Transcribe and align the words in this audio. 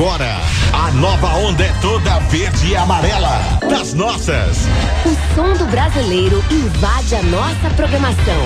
agora, 0.00 0.34
a 0.72 0.90
nova 0.92 1.28
onda 1.40 1.62
é 1.62 1.72
toda 1.82 2.18
verde 2.20 2.68
e 2.68 2.74
amarela. 2.74 3.38
Das 3.68 3.92
nossas. 3.92 4.66
O 5.04 5.34
som 5.34 5.52
do 5.62 5.70
brasileiro 5.70 6.42
invade 6.50 7.16
a 7.16 7.22
nossa 7.24 7.68
programação. 7.76 8.42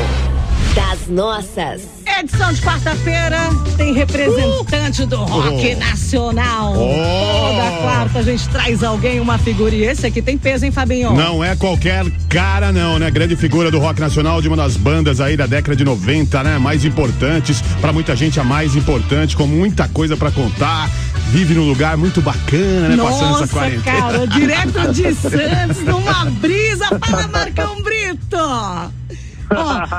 Das 0.74 1.06
nossas. 1.06 1.82
Edição 2.18 2.52
de 2.52 2.60
quarta-feira 2.60 3.38
tem 3.76 3.94
representante 3.94 5.02
uh! 5.02 5.06
do 5.06 5.16
rock 5.16 5.76
oh. 5.76 5.78
nacional. 5.78 6.74
Oh. 6.74 7.48
Toda 7.48 7.70
quarta 7.82 8.18
a 8.18 8.22
gente 8.22 8.48
traz 8.48 8.82
alguém, 8.82 9.20
uma 9.20 9.38
figura. 9.38 9.72
E 9.74 9.84
esse 9.84 10.06
aqui 10.06 10.20
tem 10.20 10.36
peso, 10.36 10.66
hein, 10.66 10.72
Fabinho? 10.72 11.12
Não 11.12 11.42
é 11.42 11.54
qualquer 11.54 12.04
cara, 12.28 12.72
não, 12.72 12.98
né? 12.98 13.10
Grande 13.12 13.36
figura 13.36 13.70
do 13.70 13.78
rock 13.78 14.00
nacional, 14.00 14.42
de 14.42 14.48
uma 14.48 14.56
das 14.56 14.76
bandas 14.76 15.20
aí 15.20 15.36
da 15.36 15.46
década 15.46 15.76
de 15.76 15.84
90, 15.84 16.42
né? 16.42 16.58
Mais 16.58 16.84
importantes, 16.84 17.62
para 17.80 17.92
muita 17.92 18.16
gente 18.16 18.40
a 18.40 18.44
mais 18.44 18.74
importante, 18.74 19.36
com 19.36 19.46
muita 19.46 19.86
coisa 19.86 20.16
para 20.16 20.32
contar. 20.32 20.90
Vive 21.34 21.52
num 21.54 21.66
lugar 21.66 21.96
muito 21.96 22.22
bacana, 22.22 22.90
né? 22.90 22.94
Nossa, 22.94 23.10
Passando 23.10 23.42
essa 23.42 23.52
quarentena. 23.52 24.00
Cara, 24.00 24.24
direto 24.28 24.92
de 24.92 25.14
Santos, 25.16 25.82
numa 25.82 26.26
brisa 26.26 26.96
para 27.00 27.26
Marcão 27.26 27.82
Brito. 27.82 28.36
Ó, 28.36 28.88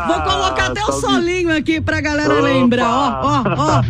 vou 0.08 0.22
colocar 0.22 0.68
até 0.68 0.82
o 0.86 0.94
solinho 0.94 1.54
aqui 1.54 1.82
pra 1.82 2.00
galera 2.00 2.36
Opa. 2.36 2.42
lembrar, 2.42 2.90
ó, 2.90 3.22
ó, 3.22 3.44
ó. 3.58 3.82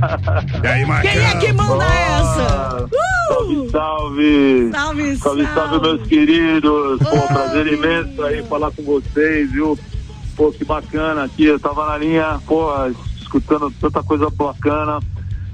E 0.63 0.67
aí, 0.67 1.02
Quem 1.03 1.23
é 1.23 1.36
que 1.38 1.53
manda 1.53 1.86
essa? 1.86 2.84
Uh! 2.86 3.70
Salve, 3.70 3.70
salve! 3.72 4.72
Salve, 4.72 5.17
salve! 5.17 5.48
Salve, 5.53 5.81
meus 5.81 6.08
queridos! 6.08 6.98
Pô, 6.98 7.27
prazer 7.27 7.67
imenso 7.67 8.23
aí 8.23 8.41
falar 8.48 8.72
com 8.72 8.81
vocês, 8.81 9.52
viu? 9.52 9.77
Pô, 10.36 10.52
que 10.52 10.66
bacana 10.66 11.25
aqui, 11.25 11.45
eu 11.45 11.59
tava 11.59 11.86
na 11.86 11.98
linha, 12.00 12.39
pô, 12.48 12.72
escutando 13.22 13.72
tanta 13.80 14.02
coisa 14.02 14.31
bacana. 14.31 15.00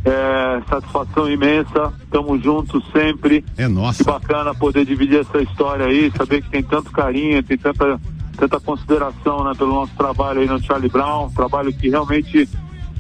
É, 0.03 0.61
satisfação 0.67 1.29
imensa, 1.29 1.93
tamo 2.09 2.39
juntos 2.39 2.83
sempre. 2.91 3.45
É 3.57 3.67
nossa. 3.67 4.03
Que 4.03 4.09
bacana 4.09 4.55
poder 4.55 4.83
dividir 4.85 5.19
essa 5.19 5.41
história 5.41 5.85
aí, 5.85 6.11
saber 6.17 6.41
que 6.41 6.49
tem 6.49 6.63
tanto 6.63 6.91
carinho, 6.91 7.43
tem 7.43 7.57
tanta 7.57 7.99
tanta 8.37 8.59
consideração 8.59 9.43
né, 9.43 9.53
pelo 9.55 9.73
nosso 9.73 9.93
trabalho 9.95 10.39
aí 10.39 10.47
no 10.47 10.61
Charlie 10.61 10.89
Brown, 10.89 11.29
trabalho 11.29 11.71
que 11.71 11.89
realmente 11.89 12.49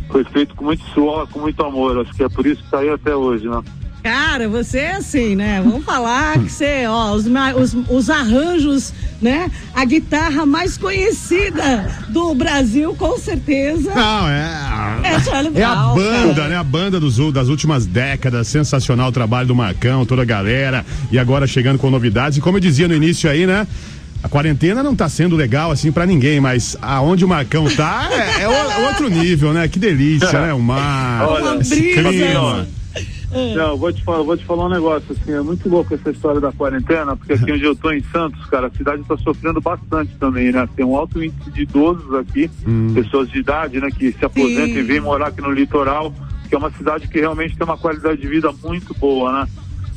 foi 0.09 0.23
feito 0.25 0.53
com 0.55 0.65
muito 0.65 0.83
suor, 0.89 1.27
com 1.27 1.39
muito 1.39 1.63
amor. 1.63 1.99
Acho 1.99 2.13
que 2.13 2.23
é 2.23 2.29
por 2.29 2.45
isso 2.45 2.57
que 2.57 2.65
está 2.65 2.79
aí 2.79 2.89
até 2.89 3.15
hoje, 3.15 3.47
né? 3.47 3.63
Cara, 4.03 4.49
você 4.49 4.79
é 4.79 4.95
assim, 4.95 5.35
né? 5.35 5.61
Vamos 5.63 5.85
falar 5.85 6.39
que 6.39 6.49
você, 6.49 6.85
ó, 6.87 7.13
os, 7.13 7.25
os, 7.27 7.89
os, 7.89 8.09
arranjos, 8.09 8.91
né? 9.21 9.51
A 9.75 9.85
guitarra 9.85 10.43
mais 10.43 10.75
conhecida 10.75 11.87
do 12.09 12.33
Brasil, 12.33 12.95
com 12.95 13.17
certeza. 13.19 13.93
Não, 13.93 14.27
é. 14.27 15.01
É, 15.03 15.19
Charlie 15.19 15.51
Brown, 15.51 15.61
é 15.61 15.65
a 15.65 15.93
banda, 15.93 16.33
cara. 16.35 16.49
né? 16.49 16.57
A 16.57 16.63
banda 16.63 16.99
dos, 16.99 17.17
das 17.31 17.47
últimas 17.47 17.85
décadas. 17.85 18.47
Sensacional 18.47 19.09
o 19.09 19.11
trabalho 19.11 19.47
do 19.47 19.55
Marcão, 19.55 20.05
toda 20.05 20.23
a 20.23 20.25
galera. 20.25 20.83
E 21.11 21.19
agora 21.19 21.45
chegando 21.45 21.77
com 21.77 21.91
novidades. 21.91 22.39
E 22.39 22.41
como 22.41 22.57
eu 22.57 22.61
dizia 22.61 22.87
no 22.87 22.95
início 22.95 23.29
aí, 23.29 23.45
né? 23.45 23.67
A 24.23 24.29
quarentena 24.29 24.83
não 24.83 24.95
tá 24.95 25.09
sendo 25.09 25.35
legal 25.35 25.71
assim 25.71 25.91
para 25.91 26.05
ninguém, 26.05 26.39
mas 26.39 26.77
aonde 26.81 27.25
o 27.25 27.27
Marcão 27.27 27.67
tá 27.75 28.07
é, 28.11 28.43
é, 28.43 28.87
outro 28.87 29.09
nível, 29.09 29.51
né? 29.53 29.67
Que 29.67 29.79
delícia, 29.79 30.33
né? 30.41 30.53
O 30.53 30.59
mar, 30.59 31.27
Olha, 31.27 31.59
esse 31.59 31.75
clima. 31.75 32.67
Não, 33.55 33.77
vou 33.77 33.91
te 33.93 34.03
falar, 34.03 34.23
vou 34.23 34.37
te 34.37 34.43
falar 34.45 34.65
um 34.65 34.69
negócio 34.69 35.13
assim, 35.13 35.31
é 35.31 35.41
muito 35.41 35.69
louco 35.69 35.93
essa 35.93 36.11
história 36.11 36.41
da 36.41 36.51
quarentena, 36.51 37.15
porque 37.15 37.33
aqui 37.33 37.51
onde 37.53 37.63
eu 37.63 37.75
tô 37.75 37.91
em 37.91 38.03
Santos, 38.03 38.43
cara, 38.47 38.67
a 38.67 38.71
cidade 38.71 39.01
está 39.01 39.17
sofrendo 39.17 39.61
bastante 39.61 40.13
também, 40.17 40.51
né? 40.51 40.67
Tem 40.75 40.85
um 40.85 40.95
alto 40.95 41.23
índice 41.23 41.49
de 41.51 41.61
idosos 41.61 42.13
aqui, 42.13 42.49
hum. 42.67 42.93
pessoas 42.93 43.29
de 43.29 43.39
idade, 43.39 43.79
né, 43.79 43.89
que 43.89 44.11
se 44.11 44.25
aposentam 44.25 44.73
Sim. 44.73 44.79
e 44.79 44.83
vêm 44.83 44.99
morar 44.99 45.27
aqui 45.27 45.41
no 45.41 45.51
litoral, 45.51 46.13
que 46.49 46.55
é 46.55 46.57
uma 46.57 46.71
cidade 46.71 47.07
que 47.07 47.19
realmente 47.19 47.55
tem 47.55 47.65
uma 47.65 47.77
qualidade 47.77 48.19
de 48.19 48.27
vida 48.27 48.51
muito 48.63 48.93
boa, 48.95 49.31
né? 49.31 49.47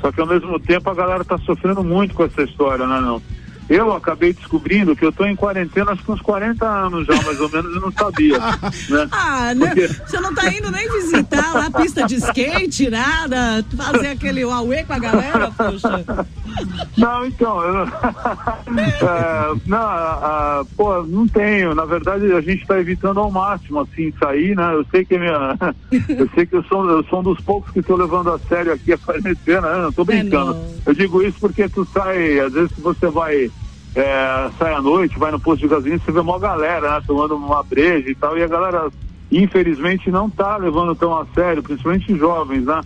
Só 0.00 0.12
que 0.12 0.20
ao 0.20 0.26
mesmo 0.26 0.60
tempo 0.60 0.88
a 0.88 0.94
galera 0.94 1.24
tá 1.24 1.38
sofrendo 1.38 1.82
muito 1.82 2.14
com 2.14 2.24
essa 2.24 2.42
história, 2.42 2.86
né, 2.86 3.00
não? 3.00 3.20
Eu 3.68 3.92
acabei 3.92 4.32
descobrindo 4.32 4.94
que 4.94 5.04
eu 5.04 5.08
estou 5.08 5.26
em 5.26 5.34
quarentena 5.34 5.92
acho 5.92 6.02
que 6.02 6.12
uns 6.12 6.20
40 6.20 6.66
anos 6.66 7.06
já, 7.06 7.14
mais 7.22 7.40
ou 7.40 7.48
menos, 7.48 7.76
e 7.76 7.80
não 7.80 7.92
sabia. 7.92 8.38
né? 8.90 9.08
Ah, 9.10 9.54
né? 9.54 9.66
Porque... 9.66 9.88
você 9.88 10.20
não 10.20 10.30
está 10.30 10.52
indo 10.52 10.70
nem 10.70 10.90
visitar 10.90 11.54
lá 11.54 11.66
a 11.66 11.70
pista 11.70 12.06
de 12.06 12.16
skate, 12.16 12.90
nada, 12.90 13.64
fazer 13.76 14.08
aquele 14.08 14.44
Huawei 14.44 14.84
com 14.84 14.92
a 14.92 14.98
galera, 14.98 15.50
poxa. 15.50 16.04
Não, 16.96 17.26
então, 17.26 17.62
eu... 17.62 17.84
é, 18.78 19.60
não, 19.66 19.78
uh, 19.78 20.64
pô, 20.76 21.02
não 21.02 21.26
tenho. 21.26 21.74
Na 21.74 21.84
verdade, 21.84 22.32
a 22.32 22.40
gente 22.40 22.62
está 22.62 22.78
evitando 22.78 23.20
ao 23.20 23.30
máximo, 23.30 23.80
assim, 23.80 24.12
sair, 24.18 24.54
né? 24.56 24.74
Eu 24.74 24.86
sei 24.90 25.04
que 25.04 25.18
minha, 25.18 25.56
eu 26.08 26.28
sei 26.34 26.46
que 26.46 26.56
eu 26.56 26.64
sou, 26.64 26.88
eu 26.88 27.04
sou 27.04 27.20
um 27.20 27.24
dos 27.24 27.40
poucos 27.40 27.72
que 27.72 27.80
estou 27.80 27.96
levando 27.96 28.30
a 28.30 28.38
sério 28.38 28.72
aqui 28.72 28.92
a 28.92 28.98
quarentena, 28.98 29.72
né? 29.72 29.82
Não 29.82 29.92
tô 29.92 30.04
brincando. 30.04 30.54
É. 30.54 30.90
Eu 30.90 30.94
digo 30.94 31.22
isso 31.22 31.38
porque 31.40 31.68
tu 31.68 31.86
sai, 31.92 32.40
às 32.40 32.52
vezes 32.52 32.70
você 32.78 33.08
vai 33.08 33.50
é, 33.94 34.50
sai 34.58 34.74
à 34.74 34.82
noite, 34.82 35.18
vai 35.18 35.30
no 35.30 35.38
posto 35.38 35.62
de 35.62 35.68
gasolina, 35.68 35.98
você 35.98 36.10
vê 36.10 36.20
uma 36.20 36.38
galera, 36.38 36.94
né, 36.94 37.02
tomando 37.06 37.36
uma 37.36 37.62
breja 37.62 38.10
e 38.10 38.14
tal, 38.14 38.36
e 38.36 38.42
a 38.42 38.48
galera, 38.48 38.90
infelizmente, 39.30 40.10
não 40.10 40.28
tá 40.28 40.56
levando 40.56 40.94
tão 40.94 41.16
a 41.16 41.24
sério, 41.34 41.62
principalmente 41.62 42.16
jovens, 42.16 42.64
né? 42.64 42.80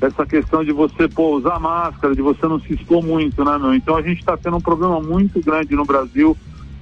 Essa 0.00 0.26
questão 0.26 0.64
de 0.64 0.72
você, 0.72 1.08
pô, 1.08 1.36
usar 1.36 1.58
máscara, 1.60 2.14
de 2.14 2.22
você 2.22 2.46
não 2.46 2.58
se 2.60 2.74
expor 2.74 3.04
muito, 3.04 3.44
né, 3.44 3.56
meu? 3.58 3.74
Então 3.74 3.96
a 3.96 4.02
gente 4.02 4.18
está 4.18 4.36
tendo 4.36 4.56
um 4.56 4.60
problema 4.60 5.00
muito 5.00 5.40
grande 5.40 5.74
no 5.74 5.84
Brasil 5.84 6.36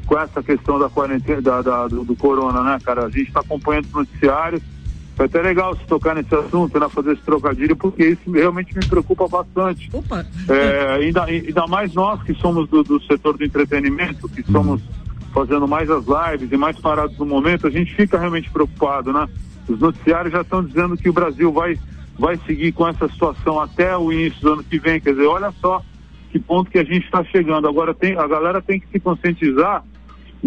com 0.06 0.18
essa 0.18 0.42
questão 0.42 0.78
da 0.78 0.88
quarentena, 0.88 1.42
da, 1.42 1.60
da 1.60 1.88
do, 1.88 2.04
do, 2.04 2.16
corona, 2.16 2.62
né, 2.62 2.78
cara? 2.82 3.06
A 3.06 3.10
gente 3.10 3.28
está 3.28 3.40
acompanhando 3.40 3.86
os 3.86 3.92
noticiários, 3.92 4.62
foi 5.16 5.24
até 5.24 5.40
legal 5.40 5.74
se 5.74 5.84
tocar 5.86 6.14
nesse 6.14 6.34
assunto, 6.34 6.78
né, 6.78 6.86
fazer 6.90 7.14
esse 7.14 7.22
trocadilho, 7.22 7.74
porque 7.74 8.10
isso 8.10 8.30
realmente 8.30 8.76
me 8.76 8.86
preocupa 8.86 9.26
bastante. 9.26 9.88
Opa! 9.90 10.26
É, 10.46 10.92
ainda, 10.92 11.24
ainda 11.24 11.66
mais 11.66 11.94
nós 11.94 12.22
que 12.22 12.34
somos 12.34 12.68
do, 12.68 12.82
do 12.82 13.02
setor 13.04 13.38
do 13.38 13.42
entretenimento, 13.42 14.28
que 14.28 14.42
somos 14.42 14.82
fazendo 15.32 15.66
mais 15.66 15.90
as 15.90 16.04
lives 16.04 16.52
e 16.52 16.56
mais 16.58 16.78
parados 16.78 17.16
no 17.18 17.24
momento, 17.24 17.66
a 17.66 17.70
gente 17.70 17.94
fica 17.94 18.18
realmente 18.18 18.50
preocupado, 18.50 19.10
né? 19.10 19.26
Os 19.66 19.80
noticiários 19.80 20.32
já 20.32 20.42
estão 20.42 20.62
dizendo 20.62 20.98
que 20.98 21.08
o 21.08 21.14
Brasil 21.14 21.50
vai, 21.50 21.78
vai 22.18 22.36
seguir 22.46 22.72
com 22.72 22.86
essa 22.86 23.08
situação 23.08 23.58
até 23.58 23.96
o 23.96 24.12
início 24.12 24.40
do 24.42 24.52
ano 24.52 24.64
que 24.64 24.78
vem. 24.78 25.00
Quer 25.00 25.12
dizer, 25.12 25.26
olha 25.26 25.50
só 25.62 25.82
que 26.30 26.38
ponto 26.38 26.70
que 26.70 26.78
a 26.78 26.84
gente 26.84 27.06
está 27.06 27.24
chegando. 27.24 27.66
Agora 27.66 27.94
tem, 27.94 28.18
a 28.18 28.26
galera 28.26 28.60
tem 28.60 28.78
que 28.78 28.86
se 28.88 29.00
conscientizar 29.00 29.82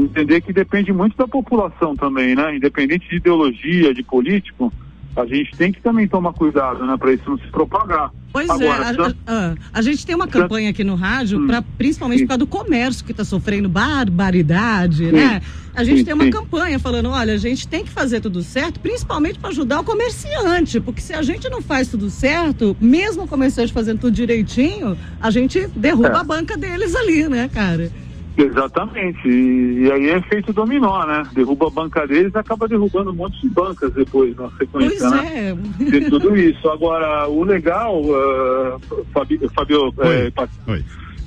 entender 0.04 0.42
que 0.42 0.54
depende 0.54 0.92
muito 0.92 1.18
da 1.18 1.28
população 1.28 1.96
também, 1.96 2.36
né? 2.36 2.56
Independente 2.56 3.10
de 3.10 3.18
ideologia, 3.18 3.94
de 3.94 4.04
político, 4.04 4.72
a 5.16 5.26
gente 5.26 5.56
tem 5.58 5.72
que 5.72 5.82
também 5.82 6.08
tomar 6.08 6.34
cuidado, 6.34 6.86
né, 6.86 6.96
para 6.98 7.14
isso 7.14 7.30
não 7.30 7.38
se 7.38 7.48
propagar. 7.48 8.12
Pois 8.32 8.48
é, 8.48 8.54
Agora, 8.54 8.84
é, 8.84 8.88
a, 8.88 9.08
a, 9.34 9.52
a, 9.52 9.56
a, 9.74 9.82
gente 9.82 10.06
tem 10.06 10.16
uma 10.16 10.28
campanha 10.28 10.70
aqui 10.70 10.84
no 10.84 10.94
rádio, 10.94 11.40
hum, 11.40 11.48
pra, 11.48 11.62
principalmente 11.62 12.20
sim. 12.20 12.26
por 12.26 12.30
causa 12.30 12.40
do 12.40 12.48
comércio 12.48 13.04
que 13.04 13.12
está 13.12 13.24
sofrendo 13.24 13.68
barbaridade, 13.68 15.08
sim, 15.08 15.12
né? 15.12 15.42
A 15.74 15.84
gente 15.84 16.00
sim, 16.00 16.06
tem 16.06 16.14
uma 16.14 16.30
campanha 16.30 16.78
falando, 16.78 17.10
olha, 17.10 17.34
a 17.34 17.38
gente 17.38 17.68
tem 17.68 17.84
que 17.84 17.90
fazer 17.90 18.20
tudo 18.20 18.44
certo, 18.44 18.80
principalmente 18.80 19.40
para 19.40 19.50
ajudar 19.50 19.80
o 19.80 19.84
comerciante, 19.84 20.80
porque 20.80 21.02
se 21.02 21.14
a 21.14 21.22
gente 21.24 21.50
não 21.50 21.62
faz 21.62 21.88
tudo 21.88 22.10
certo, 22.10 22.78
mesmo 22.80 23.24
o 23.24 23.28
comerciante 23.28 23.74
fazendo 23.74 24.00
tudo 24.00 24.14
direitinho, 24.14 24.98
a 25.20 25.32
gente 25.32 25.68
derruba 25.76 26.10
é. 26.10 26.18
a 26.18 26.24
banca 26.24 26.56
deles 26.56 26.96
ali, 26.96 27.28
né, 27.28 27.50
cara? 27.52 27.92
Exatamente. 28.42 29.28
E, 29.28 29.84
e, 29.84 29.92
aí 29.92 30.10
é 30.10 30.22
feito 30.22 30.54
dominó, 30.54 31.06
né? 31.06 31.24
Derruba 31.34 31.68
a 31.68 31.70
banca 31.70 32.08
deles 32.08 32.34
e 32.34 32.38
acaba 32.38 32.68
derrubando 32.68 33.12
um 33.12 33.16
monte 33.16 33.42
de 33.42 33.50
bancas 33.50 33.94
depois 33.94 34.36
na 34.38 34.50
sequência, 34.52 35.10
pois 35.10 35.12
né? 35.12 35.50
É. 35.50 35.84
De 35.84 36.10
tudo 36.10 36.36
isso. 36.38 36.70
Agora, 36.70 37.28
o 37.28 37.44
legal, 37.44 38.02
uh, 38.02 39.06
Fabio, 39.14 39.50
Fabio 39.54 39.94
é, 40.00 40.32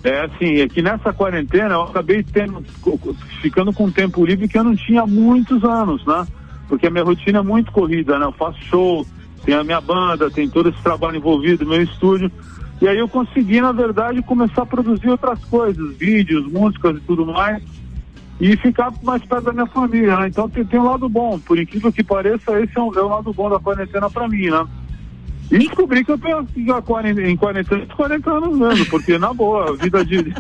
é 0.05 0.21
assim, 0.25 0.61
é 0.61 0.69
que 0.69 0.81
nessa 0.81 1.13
quarentena 1.13 1.75
eu 1.75 1.83
acabei 1.83 2.23
tendo, 2.23 2.65
ficando 3.43 3.73
com 3.73 3.91
tempo 3.91 4.25
livre 4.25 4.49
que 4.49 4.59
eu 4.59 4.65
não 4.65 4.75
tinha 4.75 5.03
há 5.03 5.07
muitos 5.07 5.63
anos, 5.65 6.05
né? 6.07 6.27
Porque 6.67 6.87
a 6.87 6.91
minha 6.91 7.05
rotina 7.05 7.41
é 7.41 7.43
muito 7.43 7.71
corrida, 7.71 8.19
né? 8.19 8.25
Eu 8.25 8.33
faço 8.33 8.59
show, 8.65 9.07
tem 9.45 9.55
a 9.55 9.63
minha 9.63 9.81
banda, 9.81 10.31
tem 10.31 10.49
todo 10.49 10.71
esse 10.71 10.83
trabalho 10.83 11.17
envolvido, 11.17 11.67
meu 11.67 11.83
estúdio. 11.83 12.33
E 12.83 12.89
aí 12.89 12.99
eu 12.99 13.09
consegui, 13.09 13.61
na 13.61 13.71
verdade, 13.71 14.21
começar 14.23 14.63
a 14.63 14.67
produzir 14.67 15.09
outras 15.09 15.39
coisas, 15.45 15.97
vídeos, 15.97 16.51
músicas 16.51 16.97
e 16.97 17.01
tudo 17.03 17.25
mais, 17.25 17.63
e 18.41 18.57
ficar 18.57 18.93
mais 19.05 19.25
perto 19.25 19.45
da 19.45 19.53
minha 19.53 19.67
família, 19.67 20.17
né? 20.17 20.27
Então 20.27 20.51
tem, 20.51 20.65
tem 20.65 20.81
um 20.81 20.87
lado 20.87 21.09
bom, 21.09 21.39
por 21.39 21.57
incrível 21.57 21.93
que 21.93 22.03
pareça, 22.03 22.61
esse 22.61 22.77
é, 22.77 22.83
um, 22.83 22.93
é 22.93 23.01
o 23.01 23.07
lado 23.07 23.33
bom 23.33 23.49
da 23.49 23.61
quarentena 23.61 24.11
para 24.11 24.27
mim, 24.27 24.51
né? 24.51 24.67
E 25.49 25.59
descobri 25.59 26.05
que 26.05 26.11
eu 26.11 26.19
tenho 26.19 26.45
já 26.67 26.83
40, 26.83 27.23
em 27.23 27.37
quarentena 27.37 27.87
40 27.87 28.31
anos 28.33 28.59
mesmo, 28.59 28.87
porque 28.87 29.17
na 29.17 29.33
boa, 29.33 29.71
a 29.71 29.77
vida 29.77 30.05
de. 30.05 30.17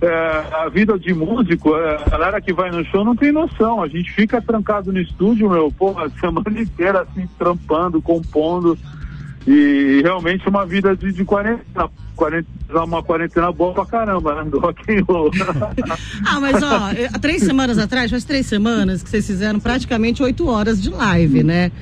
é, 0.00 0.44
a 0.54 0.70
vida 0.70 0.98
de 0.98 1.12
músico, 1.12 1.76
é, 1.76 1.96
a 1.96 2.08
galera 2.08 2.40
que 2.40 2.54
vai 2.54 2.70
no 2.70 2.82
show 2.86 3.04
não 3.04 3.14
tem 3.14 3.30
noção. 3.30 3.82
A 3.82 3.88
gente 3.88 4.10
fica 4.12 4.40
trancado 4.40 4.90
no 4.90 4.98
estúdio, 4.98 5.50
meu, 5.50 5.70
porra, 5.70 6.06
a 6.06 6.10
semana 6.18 6.58
inteira 6.58 7.02
assim, 7.02 7.28
trampando, 7.38 8.00
compondo. 8.00 8.78
E 9.46 10.00
realmente 10.02 10.48
uma 10.48 10.64
vida 10.64 10.96
de, 10.96 11.12
de 11.12 11.24
quarentena, 11.24 11.90
quarentena, 12.14 12.84
uma 12.84 13.02
quarentena 13.02 13.50
boa 13.50 13.74
pra 13.74 13.86
caramba, 13.86 14.36
né? 14.36 14.50
Do 14.50 14.60
rock 14.60 14.82
and 14.92 15.04
roll. 15.04 15.30
ah, 16.24 16.40
mas 16.40 16.62
ó, 16.62 17.18
três 17.20 17.42
semanas 17.42 17.78
atrás, 17.78 18.10
faz 18.10 18.24
três 18.24 18.46
semanas 18.46 19.02
que 19.02 19.10
vocês 19.10 19.26
fizeram 19.26 19.58
praticamente 19.58 20.22
oito 20.22 20.48
horas 20.48 20.80
de 20.80 20.90
live, 20.90 21.42
né? 21.42 21.72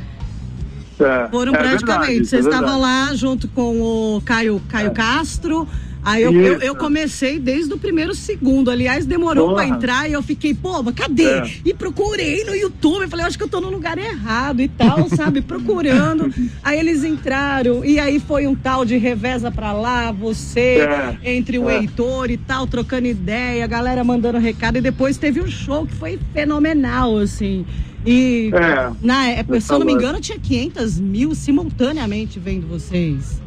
É, 0.99 1.29
Foram 1.31 1.55
é 1.55 1.59
praticamente. 1.59 2.27
Vocês 2.27 2.47
é 2.47 2.49
estavam 2.49 2.81
lá 2.81 3.15
junto 3.15 3.49
com 3.49 3.81
o 3.81 4.23
Caio, 4.23 4.61
Caio 4.69 4.89
é. 4.89 4.91
Castro, 4.91 5.67
Aí 6.02 6.23
eu, 6.23 6.32
eu, 6.32 6.61
eu, 6.61 6.75
comecei 6.75 7.38
desde 7.38 7.73
o 7.75 7.79
primeiro 7.79 8.14
segundo. 8.14 8.70
Aliás, 8.70 9.05
demorou 9.05 9.50
Porra. 9.50 9.67
pra 9.67 9.76
entrar 9.76 10.08
e 10.08 10.12
eu 10.14 10.23
fiquei, 10.23 10.55
pô, 10.55 10.82
mas 10.82 10.94
cadê? 10.94 11.25
É. 11.25 11.50
E 11.64 11.75
procurei 11.75 12.44
no 12.44 12.55
YouTube. 12.55 13.06
Falei, 13.08 13.26
acho 13.26 13.37
que 13.37 13.44
eu 13.44 13.49
tô 13.49 13.61
no 13.61 13.69
lugar 13.69 13.99
errado 13.99 14.62
e 14.62 14.69
tal, 14.69 15.08
sabe? 15.11 15.43
Procurando. 15.43 16.32
Aí 16.62 16.79
eles 16.79 17.05
entraram. 17.05 17.85
E 17.85 17.99
aí 17.99 18.19
foi 18.19 18.47
um 18.47 18.55
tal 18.55 18.85
de 18.85 18.97
reveza 18.97 19.50
pra 19.50 19.73
lá, 19.73 20.11
você, 20.11 20.81
é. 20.81 21.19
entre 21.35 21.58
o 21.58 21.69
é. 21.69 21.79
Heitor 21.79 22.31
e 22.31 22.37
tal, 22.37 22.67
trocando 22.67 23.06
ideia, 23.06 23.62
a 23.64 23.69
galera 23.69 24.03
mandando 24.03 24.38
recado. 24.38 24.79
E 24.79 24.81
depois 24.81 25.19
teve 25.19 25.41
um 25.41 25.49
show 25.49 25.87
que 25.87 25.94
foi 25.94 26.19
fenomenal, 26.32 27.19
assim. 27.19 27.67
E, 28.06 28.50
é. 28.55 28.91
na 29.03 29.29
época, 29.29 29.61
se 29.61 29.70
eu 29.70 29.79
não 29.79 29.87
me 29.87 29.93
engano, 29.93 30.20
tinha 30.20 30.38
500 30.38 30.99
mil 30.99 31.35
simultaneamente 31.35 32.38
vendo 32.38 32.67
vocês. 32.67 33.41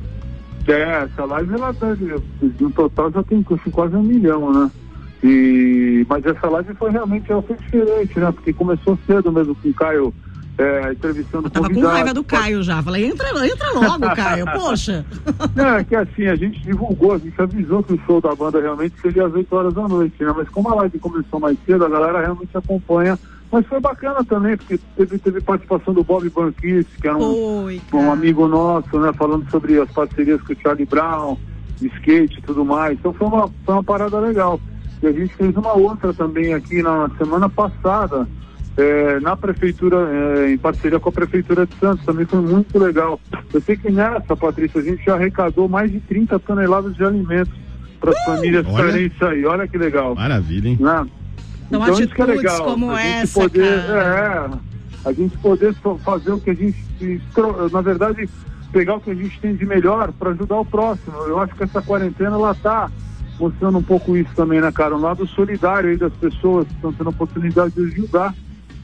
É, 0.68 1.04
essa 1.04 1.26
live 1.26 1.54
ela 1.54 1.74
tá, 1.74 1.88
no 2.60 2.72
total 2.72 3.12
já 3.12 3.24
tem 3.24 3.44
quase 3.44 3.96
um 3.96 4.04
milhão, 4.04 4.52
né? 4.54 4.72
E, 5.24 6.06
mas 6.08 6.26
essa 6.26 6.48
live 6.50 6.74
foi 6.76 6.92
realmente 6.92 7.32
ela 7.32 7.42
foi 7.42 7.56
diferente, 7.58 8.20
né? 8.20 8.32
Porque 8.32 8.54
começou 8.54 8.98
cedo 9.06 9.32
mesmo 9.32 9.56
com 9.56 9.70
o 9.70 9.74
Caio 9.74 10.14
é, 10.58 10.92
entrevistando 10.92 11.48
Eu 11.48 11.52
tava 11.52 11.70
com 11.70 11.82
raiva 11.82 12.14
do 12.14 12.24
Caio 12.24 12.62
já. 12.62 12.82
Falei, 12.84 13.06
entra, 13.06 13.28
entra 13.46 13.72
logo, 13.72 14.16
Caio, 14.16 14.46
poxa. 14.54 15.06
É, 15.56 15.84
que 15.84 15.96
assim, 15.96 16.28
a 16.28 16.36
gente 16.36 16.60
divulgou, 16.62 17.14
a 17.14 17.18
gente 17.18 17.40
avisou 17.42 17.84
que 17.84 17.94
o 17.94 18.00
show 18.06 18.22
da 18.22 18.36
banda 18.36 18.62
realmente 18.62 18.96
seria 19.02 19.26
às 19.26 19.34
8 19.34 19.56
horas 19.56 19.74
da 19.74 19.88
noite, 19.88 20.24
né? 20.24 20.34
Mas 20.36 20.50
como 20.50 20.70
a 20.70 20.76
live 20.76 21.00
começou 21.00 21.40
mais 21.40 21.58
cedo, 21.66 21.86
a 21.86 21.90
galera 21.90 22.22
realmente 22.22 22.56
acompanha 22.56 23.18
mas 23.54 23.68
foi 23.68 23.80
bacana 23.80 24.24
também, 24.24 24.58
porque 24.58 24.80
teve, 24.98 25.20
teve 25.20 25.40
participação 25.40 25.94
do 25.94 26.04
Bob 26.04 26.28
Banquist, 26.28 26.90
que 27.00 27.08
era 27.08 27.16
um, 27.16 27.66
Oi, 27.66 27.80
um 27.94 28.12
amigo 28.12 28.48
nosso, 28.48 29.00
né? 29.00 29.14
Falando 29.14 29.48
sobre 29.52 29.80
as 29.80 29.92
parcerias 29.92 30.42
com 30.42 30.54
o 30.54 30.58
Charlie 30.60 30.88
Brown, 30.88 31.38
skate 31.80 32.40
e 32.40 32.42
tudo 32.42 32.66
mais. 32.66 32.98
Então 32.98 33.14
foi 33.14 33.28
uma, 33.28 33.48
foi 33.64 33.76
uma 33.76 33.84
parada 33.84 34.20
legal. 34.20 34.60
E 35.04 35.06
a 35.06 35.12
gente 35.12 35.36
fez 35.36 35.56
uma 35.56 35.74
outra 35.74 36.12
também 36.12 36.52
aqui 36.52 36.82
na 36.82 37.08
semana 37.16 37.48
passada, 37.48 38.28
é, 38.76 39.20
na 39.20 39.38
prefeitura, 39.38 39.98
é, 40.10 40.54
em 40.54 40.58
parceria 40.58 41.00
com 41.00 41.10
a 41.10 41.12
prefeitura 41.12 41.68
de 41.68 41.76
Santos, 41.76 42.04
também 42.04 42.26
foi 42.26 42.42
muito 42.42 42.80
legal. 42.80 43.20
Eu 43.54 43.62
sei 43.62 43.78
que 43.78 43.92
nessa, 43.92 44.36
Patrícia, 44.36 44.82
a 44.82 44.84
gente 44.84 45.06
já 45.06 45.14
arrecadou 45.14 45.70
mais 45.70 45.92
de 45.92 46.00
30 46.00 46.40
toneladas 46.40 46.96
de 46.96 47.06
alimentos 47.06 47.54
para 48.00 48.10
as 48.10 48.18
uh, 48.18 48.26
famílias 48.26 48.66
carentes 48.66 49.22
aí. 49.22 49.46
Olha 49.46 49.68
que 49.68 49.78
legal. 49.78 50.16
Maravilha, 50.16 50.70
hein? 50.70 50.78
Né? 50.82 51.06
Então, 51.68 51.84
então 51.84 52.08
que 52.08 52.22
é 52.22 52.26
legal. 52.26 52.64
como 52.66 52.92
a 52.92 53.02
essa, 53.02 53.42
poder, 53.42 53.64
É, 53.64 54.50
a 55.06 55.12
gente 55.12 55.38
poder 55.38 55.76
fazer 56.04 56.32
o 56.32 56.40
que 56.40 56.50
a 56.50 56.54
gente, 56.54 56.78
na 57.72 57.82
verdade, 57.82 58.30
pegar 58.72 58.96
o 58.96 59.02
que 59.02 59.12
a 59.12 59.16
gente 59.16 59.40
tem 59.40 59.56
de 59.56 59.66
melhor 59.66 60.12
para 60.12 60.32
ajudar 60.32 60.60
o 60.60 60.66
próximo. 60.66 61.16
Eu 61.28 61.40
acho 61.40 61.54
que 61.56 61.64
essa 61.64 61.82
quarentena 61.82 62.36
ela 62.36 62.56
tá 62.56 62.90
mostrando 63.40 63.78
um 63.78 63.84
pouco 63.84 64.16
isso 64.16 64.30
também, 64.36 64.62
né, 64.62 64.72
cara? 64.72 64.96
Um 64.96 65.02
lado 65.02 65.28
solidário 65.28 65.90
aí 65.90 65.98
das 65.98 66.14
pessoas 66.14 66.68
que 66.68 66.74
estão 66.74 66.94
tendo 66.94 67.08
a 67.08 67.10
oportunidade 67.10 67.74
de 67.74 67.82
ajudar 67.82 68.34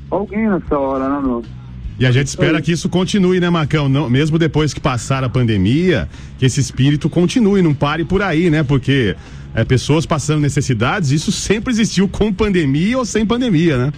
alguém 0.10 0.50
nessa 0.50 0.78
hora, 0.78 1.10
né, 1.10 1.20
meu? 1.22 1.44
E 2.00 2.06
a 2.06 2.12
gente 2.12 2.28
espera 2.28 2.62
que 2.62 2.72
isso 2.72 2.88
continue, 2.88 3.42
né, 3.42 3.50
Marcão? 3.50 3.90
Não, 3.90 4.10
mesmo 4.10 4.40
depois 4.40 4.74
que 4.74 4.80
passar 4.80 5.22
a 5.22 5.30
pandemia, 5.30 6.08
que 6.38 6.46
esse 6.46 6.60
espírito 6.62 7.10
continue, 7.10 7.62
não 7.62 7.74
pare 7.74 8.06
por 8.06 8.22
aí, 8.22 8.50
né? 8.50 8.64
Porque 8.64 9.18
é, 9.54 9.66
pessoas 9.66 10.06
passando 10.06 10.40
necessidades, 10.40 11.12
isso 11.12 11.30
sempre 11.30 11.74
existiu 11.74 12.08
com 12.08 12.32
pandemia 12.32 12.98
ou 12.98 13.04
sem 13.04 13.26
pandemia, 13.26 13.78
né? 13.78 13.94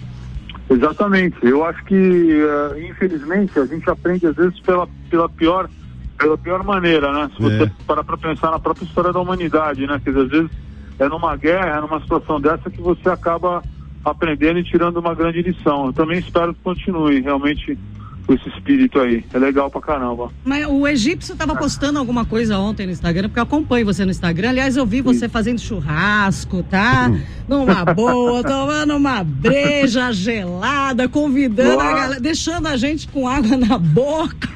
Exatamente. 0.67 1.37
Eu 1.43 1.63
acho 1.63 1.83
que, 1.85 1.93
uh, 1.95 2.81
infelizmente, 2.89 3.59
a 3.59 3.65
gente 3.65 3.87
aprende 3.87 4.25
às 4.25 4.35
vezes 4.35 4.59
pela, 4.61 4.87
pela 5.09 5.29
pior 5.29 5.69
pela 6.17 6.37
pior 6.37 6.63
maneira, 6.63 7.11
né? 7.11 7.29
Se 7.35 7.41
você 7.41 7.63
é. 7.63 7.71
parar 7.85 8.03
para 8.03 8.17
pensar 8.17 8.51
na 8.51 8.59
própria 8.59 8.85
história 8.85 9.11
da 9.11 9.19
humanidade, 9.19 9.85
né? 9.85 9.99
Dizer, 10.03 10.19
às 10.19 10.29
vezes 10.29 10.51
é 10.99 11.09
numa 11.09 11.35
guerra, 11.35 11.77
é 11.77 11.81
numa 11.81 11.99
situação 11.99 12.39
dessa 12.39 12.69
que 12.69 12.79
você 12.79 13.09
acaba 13.09 13.63
aprendendo 14.03 14.59
e 14.59 14.63
tirando 14.63 14.97
uma 14.97 15.13
grande 15.13 15.41
lição. 15.41 15.87
Eu 15.87 15.93
também 15.93 16.19
espero 16.19 16.53
que 16.53 16.61
continue. 16.61 17.21
Realmente 17.21 17.77
com 18.25 18.33
esse 18.33 18.47
espírito 18.49 18.99
aí. 18.99 19.23
É 19.33 19.39
legal 19.39 19.69
pra 19.69 19.81
caramba. 19.81 20.31
Mas 20.43 20.65
o 20.67 20.87
egípcio 20.87 21.35
tava 21.35 21.55
postando 21.55 21.99
alguma 21.99 22.25
coisa 22.25 22.57
ontem 22.57 22.85
no 22.85 22.91
Instagram, 22.91 23.29
porque 23.29 23.39
eu 23.39 23.43
acompanho 23.43 23.85
você 23.85 24.05
no 24.05 24.11
Instagram. 24.11 24.49
Aliás, 24.49 24.77
eu 24.77 24.85
vi 24.85 25.01
você 25.01 25.27
fazendo 25.27 25.59
churrasco, 25.59 26.63
tá? 26.63 27.11
Numa 27.47 27.85
boa, 27.93 28.43
tomando 28.43 28.95
uma 28.95 29.23
breja 29.23 30.11
gelada, 30.11 31.07
convidando 31.07 31.79
a 31.79 31.93
galera, 31.93 32.19
deixando 32.19 32.67
a 32.67 32.77
gente 32.77 33.07
com 33.07 33.27
água 33.27 33.57
na 33.57 33.77
boca. 33.77 34.49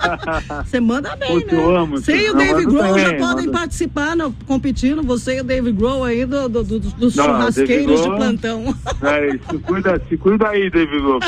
você 0.64 0.80
manda 0.80 1.14
bem, 1.16 1.40
Pô, 1.40 1.46
né? 1.46 1.62
Eu 1.62 1.76
amo, 1.76 1.96
você 1.98 2.26
e 2.26 2.30
o 2.30 2.34
David 2.34 2.66
Grohl 2.66 2.98
já 2.98 3.14
podem 3.14 3.50
participar 3.50 4.16
no, 4.16 4.32
competindo, 4.46 5.02
você 5.02 5.38
e 5.38 5.40
o 5.40 5.44
David 5.44 5.76
Grohl 5.76 6.04
aí 6.04 6.24
do, 6.24 6.48
do, 6.48 6.64
do 6.64 6.80
dos 6.80 7.16
Não, 7.16 7.24
churrasqueiros 7.24 8.00
Grohl, 8.00 8.10
de 8.10 8.16
plantão. 8.16 8.76
É, 9.02 9.30
se 9.50 9.58
cuida, 9.58 10.02
se 10.08 10.16
cuida 10.16 10.48
aí, 10.48 10.70
David 10.70 11.00
Grohl. 11.00 11.20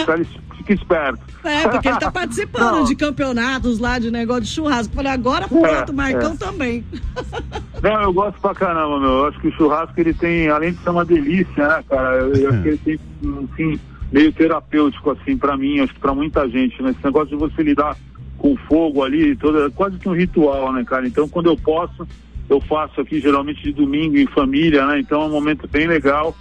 Fica 0.67 0.73
esperto. 0.75 1.21
É, 1.45 1.69
porque 1.69 1.89
ele 1.89 1.99
tá 1.99 2.11
participando 2.13 2.87
de 2.87 2.97
campeonatos 2.97 3.79
lá 3.79 3.99
de 3.99 4.11
negócio 4.11 4.43
de 4.43 4.49
churrasco. 4.49 4.95
Falei, 4.95 5.13
agora 5.13 5.47
pronto, 5.47 5.93
é, 5.93 5.95
Marcão 5.95 6.33
é. 6.33 6.37
também. 6.37 6.85
Não, 7.81 8.03
eu 8.03 8.13
gosto 8.13 8.41
pra 8.41 8.55
caramba, 8.55 8.99
meu. 8.99 9.11
Eu 9.11 9.27
acho 9.27 9.41
que 9.41 9.49
o 9.49 9.53
churrasco 9.53 9.99
ele 10.01 10.13
tem, 10.13 10.49
além 10.49 10.73
de 10.73 10.83
ser 10.83 10.91
uma 10.91 11.05
delícia, 11.05 11.69
né, 11.69 11.85
cara? 11.89 12.17
Eu, 12.17 12.35
eu 12.35 12.51
acho 12.51 12.63
que 12.63 12.69
ele 12.69 12.79
tem, 12.79 12.99
assim, 13.53 13.81
meio 14.11 14.33
terapêutico, 14.33 15.11
assim, 15.11 15.37
pra 15.37 15.57
mim, 15.57 15.81
acho 15.81 15.95
que 15.95 16.01
pra 16.01 16.15
muita 16.15 16.49
gente, 16.49 16.83
né? 16.83 16.91
Esse 16.91 17.05
negócio 17.05 17.29
de 17.29 17.37
você 17.37 17.63
lidar 17.63 17.97
com 18.39 18.57
fogo 18.69 19.05
ali, 19.05 19.37
toda, 19.37 19.71
quase 19.71 19.99
que 19.99 20.09
um 20.09 20.15
ritual, 20.15 20.73
né, 20.73 20.85
cara? 20.85 21.07
Então, 21.07 21.29
quando 21.29 21.47
eu 21.47 21.57
posso, 21.57 22.07
eu 22.49 22.61
faço 22.61 23.01
aqui 23.01 23.21
geralmente 23.21 23.63
de 23.63 23.73
domingo 23.73 24.17
em 24.17 24.27
família, 24.27 24.87
né? 24.87 24.99
Então 24.99 25.23
é 25.23 25.27
um 25.27 25.31
momento 25.31 25.69
bem 25.69 25.87
legal 25.87 26.35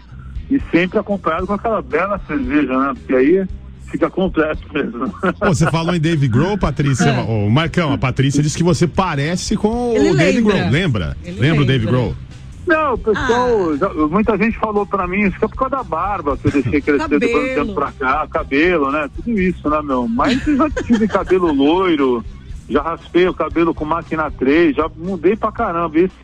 e 0.50 0.60
sempre 0.72 1.00
acompanhado 1.00 1.48
com 1.48 1.54
aquela 1.54 1.82
bela 1.82 2.20
cerveja, 2.28 2.78
né? 2.78 2.94
Porque 2.96 3.14
aí 3.14 3.48
fica 3.92 4.10
completo 4.10 4.62
mesmo. 4.74 5.14
você 5.40 5.70
falou 5.70 5.96
em 5.96 6.00
Dave 6.00 6.28
Grohl, 6.28 6.58
Patrícia. 6.58 7.10
É. 7.10 7.22
O 7.22 7.50
Marcão, 7.50 7.94
a 7.94 7.98
Patrícia 7.98 8.42
disse 8.42 8.58
que 8.58 8.64
você 8.64 8.88
parece 8.88 9.56
com 9.56 9.94
Ele 9.96 10.12
o 10.12 10.16
Dave 10.16 10.42
Grohl. 10.42 10.70
Lembra? 10.70 11.18
Ele 11.24 11.40
lembra 11.40 11.64
o 11.64 11.66
Dave 11.66 11.86
Grohl? 11.86 12.16
Não, 12.66 12.96
o 12.96 12.98
pessoal, 12.98 13.74
ah. 13.74 13.78
já, 13.78 13.94
muita 14.08 14.38
gente 14.38 14.58
falou 14.58 14.88
pra 14.88 15.08
mim, 15.08 15.28
isso 15.28 15.38
é 15.40 15.48
por 15.48 15.56
causa 15.56 15.78
da 15.78 15.84
barba 15.84 16.36
que 16.36 16.48
eu 16.48 16.52
deixei 16.52 16.82
crescer 16.82 17.08
do 17.08 17.20
tempo 17.20 17.74
pra 17.76 17.92
cá, 17.92 18.28
cabelo, 18.28 18.92
né? 18.92 19.08
Tudo 19.16 19.40
isso, 19.40 19.70
né, 19.70 19.82
meu? 19.84 20.08
Mas 20.08 20.46
eu 20.48 20.58
já 20.58 20.70
tive 20.70 21.08
cabelo 21.08 21.54
loiro, 21.54 22.26
já 22.68 22.82
raspei 22.82 23.28
o 23.28 23.34
cabelo 23.36 23.74
com 23.74 23.86
máquina 23.86 24.32
3, 24.32 24.76
já 24.76 24.90
mudei 24.98 25.36
pra 25.36 25.52
caramba. 25.52 26.00
Esse, 26.00 26.16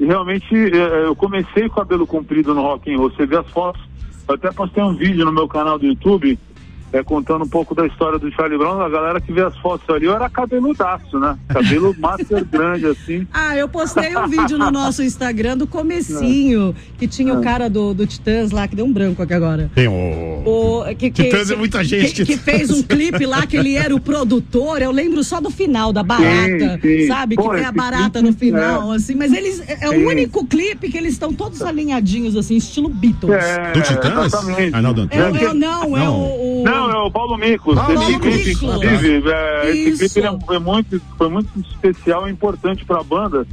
e 0.00 0.06
realmente 0.06 0.54
é, 0.54 1.04
eu 1.04 1.14
comecei 1.14 1.68
com 1.68 1.76
cabelo 1.76 2.06
comprido 2.06 2.54
no 2.54 2.62
Rock 2.62 2.90
and 2.90 2.96
Roll. 2.96 3.10
Você 3.10 3.26
vê 3.26 3.36
as 3.36 3.48
fotos, 3.50 3.82
eu 4.26 4.36
até 4.36 4.50
postei 4.50 4.82
um 4.82 4.94
vídeo 4.94 5.26
no 5.26 5.32
meu 5.32 5.46
canal 5.46 5.78
do 5.78 5.84
YouTube 5.84 6.38
é, 6.94 7.02
contando 7.02 7.44
um 7.44 7.48
pouco 7.48 7.74
da 7.74 7.84
história 7.84 8.20
do 8.20 8.30
Charlie 8.30 8.56
Brown, 8.56 8.80
a 8.80 8.88
galera 8.88 9.20
que 9.20 9.32
vê 9.32 9.42
as 9.42 9.56
fotos 9.58 9.88
ali, 9.92 10.06
eu 10.06 10.14
era 10.14 10.30
cabeludaço, 10.30 11.18
né? 11.18 11.36
Cabelo 11.48 11.92
master 11.98 12.44
grande, 12.44 12.86
assim. 12.86 13.26
Ah, 13.32 13.56
eu 13.56 13.68
postei 13.68 14.16
um 14.16 14.28
vídeo 14.28 14.56
no 14.56 14.70
nosso 14.70 15.02
Instagram 15.02 15.56
do 15.56 15.66
comecinho, 15.66 16.70
é. 16.70 16.96
que 16.96 17.08
tinha 17.08 17.32
é. 17.32 17.36
o 17.36 17.40
cara 17.42 17.68
do, 17.68 17.92
do 17.92 18.06
Titãs 18.06 18.52
lá, 18.52 18.68
que 18.68 18.76
deu 18.76 18.84
um 18.84 18.92
branco 18.92 19.20
aqui 19.20 19.34
agora. 19.34 19.68
Tem 19.74 19.88
o... 19.88 20.44
o 20.44 20.96
que, 20.96 21.10
Titãs 21.10 21.48
que, 21.48 21.52
é 21.52 21.56
muita 21.56 21.82
gente. 21.82 22.24
Que, 22.24 22.36
que, 22.36 22.36
fez 22.36 22.70
um 22.70 22.80
clipe 22.80 23.26
lá, 23.26 23.44
que 23.44 23.56
ele 23.56 23.74
era 23.74 23.92
o 23.92 23.98
produtor, 23.98 24.80
eu 24.80 24.92
lembro 24.92 25.24
só 25.24 25.40
do 25.40 25.50
final, 25.50 25.92
da 25.92 26.04
barata, 26.04 26.78
sim, 26.80 27.00
sim. 27.00 27.06
sabe? 27.08 27.34
Pô, 27.34 27.50
que 27.50 27.56
tem 27.56 27.64
a 27.64 27.72
barata 27.72 28.22
no 28.22 28.32
final, 28.32 28.92
é. 28.92 28.96
assim, 28.96 29.16
mas 29.16 29.32
eles, 29.32 29.60
é, 29.68 29.86
é 29.86 29.90
o 29.90 30.06
único 30.08 30.46
clipe 30.46 30.88
que 30.88 30.96
eles 30.96 31.14
estão 31.14 31.32
todos 31.32 31.60
alinhadinhos, 31.60 32.36
assim, 32.36 32.54
estilo 32.54 32.88
Beatles. 32.88 33.34
É, 33.34 33.72
do 33.72 33.82
Titãs? 33.82 34.26
Exatamente. 34.26 34.76
Arnaldo 34.76 35.08
é, 35.10 35.16
é, 35.16 35.54
não, 35.54 35.96
é 35.96 36.08
o... 36.08 36.12
o... 36.12 36.62
Não, 36.64 36.83
não, 36.88 37.04
é 37.04 37.06
o 37.06 37.10
Paulo 37.10 37.36
Micos. 37.36 37.74
Paulo 37.74 37.92
esse 37.92 38.18
clipe, 38.18 38.52
inclusive, 38.52 39.30
é, 39.30 39.70
esse 39.70 40.14
clipe 40.14 40.26
é, 40.26 40.58
muito, 40.58 41.00
foi 41.16 41.28
muito 41.28 41.48
especial 41.60 42.28
e 42.28 42.32
importante 42.32 42.84
para 42.84 43.00
a 43.00 43.04
banda 43.04 43.46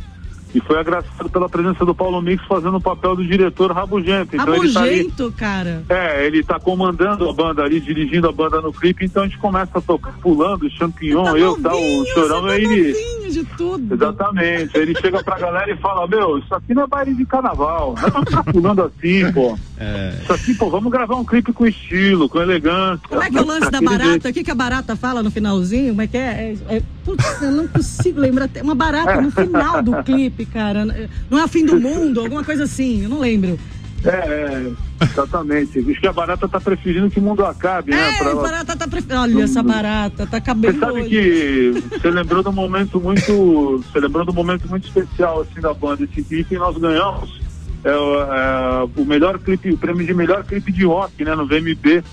e 0.53 0.59
foi 0.59 0.77
agraciado 0.77 1.29
pela 1.29 1.47
presença 1.47 1.85
do 1.85 1.95
Paulo 1.95 2.21
Mix 2.21 2.45
fazendo 2.45 2.77
o 2.77 2.81
papel 2.81 3.15
do 3.15 3.25
diretor 3.25 3.71
rabugento. 3.71 4.35
Então 4.35 4.45
rabugento, 4.45 4.85
ele 4.85 5.11
tá 5.11 5.23
ali, 5.23 5.33
cara. 5.33 5.83
É, 5.89 6.25
ele 6.25 6.43
tá 6.43 6.59
comandando 6.59 7.29
a 7.29 7.33
banda 7.33 7.63
ali, 7.63 7.79
dirigindo 7.79 8.27
a 8.27 8.31
banda 8.31 8.61
no 8.61 8.73
clipe, 8.73 9.05
então 9.05 9.23
a 9.23 9.27
gente 9.27 9.38
começa 9.38 9.77
a 9.77 9.81
tocar 9.81 10.13
pulando, 10.19 10.69
champignon, 10.69 11.23
tá 11.23 11.38
eu, 11.38 11.61
tal, 11.61 11.81
o 11.81 12.05
chorão, 12.07 12.45
tá 12.45 12.53
aí 12.53 12.63
ele. 12.63 13.20
De 13.31 13.43
tudo. 13.57 13.93
Exatamente. 13.93 14.77
Ele 14.77 14.93
chega 15.00 15.23
pra 15.23 15.39
galera 15.39 15.71
e 15.71 15.77
fala, 15.77 16.07
meu, 16.07 16.38
isso 16.38 16.53
aqui 16.53 16.73
não 16.73 16.83
é 16.83 16.88
baile 16.88 17.13
de 17.13 17.25
carnaval. 17.25 17.95
Não 18.00 18.07
é 18.07 18.11
pra 18.11 18.25
ficar 18.25 18.43
pulando 18.43 18.83
assim, 18.83 19.31
pô. 19.31 19.57
É. 19.77 20.19
Isso 20.21 20.33
aqui, 20.33 20.53
pô, 20.53 20.69
vamos 20.69 20.91
gravar 20.91 21.15
um 21.15 21.25
clipe 21.25 21.53
com 21.53 21.65
estilo, 21.65 22.27
com 22.27 22.41
elegância. 22.41 23.07
Como 23.07 23.23
é 23.23 23.29
que 23.29 23.38
é 23.38 23.41
o 23.41 23.45
lance 23.45 23.71
da 23.71 23.81
barata? 23.81 24.29
O 24.29 24.33
que, 24.33 24.43
que 24.43 24.51
a 24.51 24.55
barata 24.55 24.95
fala 24.95 25.23
no 25.23 25.31
finalzinho? 25.31 25.89
Como 25.89 26.01
é 26.01 26.07
que 26.07 26.17
é? 26.17 26.55
é, 26.69 26.75
é 26.75 26.81
putz, 27.05 27.41
eu 27.41 27.51
não 27.51 27.67
consigo 27.67 28.19
lembrar. 28.19 28.47
Tem 28.47 28.61
uma 28.61 28.75
barata 28.75 29.21
no 29.21 29.31
final 29.31 29.81
do 29.81 30.03
clipe 30.03 30.45
cara. 30.45 30.85
Não 31.29 31.39
é 31.39 31.43
o 31.43 31.47
fim 31.47 31.65
do 31.65 31.79
mundo, 31.79 32.19
alguma 32.21 32.43
coisa 32.43 32.63
assim, 32.63 33.03
eu 33.03 33.09
não 33.09 33.19
lembro. 33.19 33.57
É, 34.03 34.10
é, 34.10 34.72
exatamente. 35.05 35.79
Acho 35.79 36.01
que 36.01 36.08
a 36.08 36.13
barata 36.13 36.48
tá 36.48 36.60
preferindo 36.60 37.10
que 37.10 37.20
o 37.20 37.22
mundo 37.22 37.46
acabe, 37.46 37.91
né? 37.91 38.10
É, 38.10 38.17
Pra 38.17 38.31
a 38.31 38.36
barata 38.36 38.75
tá 38.75 38.88
preferindo. 38.88 39.22
Olha 39.22 39.43
essa 39.43 39.62
barata, 39.63 40.25
tá 40.27 40.41
cabendo. 40.41 40.74
Você 40.74 40.79
sabe 40.79 41.10
que 41.10 41.72
você 42.01 42.10
lembrou 42.10 42.41
de 42.41 42.50
um 42.50 42.53
momento 42.53 43.00
muito. 43.00 43.84
Você 43.91 44.00
lembrou 44.00 44.25
de 44.25 44.31
um 44.31 44.34
momento 44.34 44.67
muito 44.67 44.88
especial 44.88 45.41
assim 45.41 45.60
da 45.62 45.74
banda. 45.74 46.03
Esse 46.03 46.24
clipe 46.24 46.55
nós 46.55 46.77
ganhamos 46.77 47.39
é, 47.84 47.96
o- 47.96 48.24
é, 48.34 48.89
o 48.96 49.05
melhor 49.05 49.38
clipe, 49.39 49.72
o 49.72 49.77
prêmio 49.77 50.05
de 50.05 50.13
melhor 50.13 50.43
clipe 50.43 50.72
de 50.72 50.86
rock, 50.86 51.24
né, 51.24 51.34
no 51.36 51.46
VMB 51.48 52.03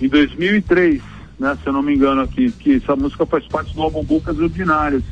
em 0.00 0.08
2003, 0.08 1.02
né, 1.38 1.56
se 1.62 1.68
eu 1.68 1.72
não 1.72 1.82
me 1.82 1.94
engano 1.94 2.22
aqui, 2.22 2.50
que 2.50 2.76
essa 2.76 2.96
música 2.96 3.24
faz 3.26 3.46
parte 3.46 3.74
do 3.74 3.82
álbum 3.82 4.02
Bocas 4.04 4.38
Ordinárias. 4.38 5.02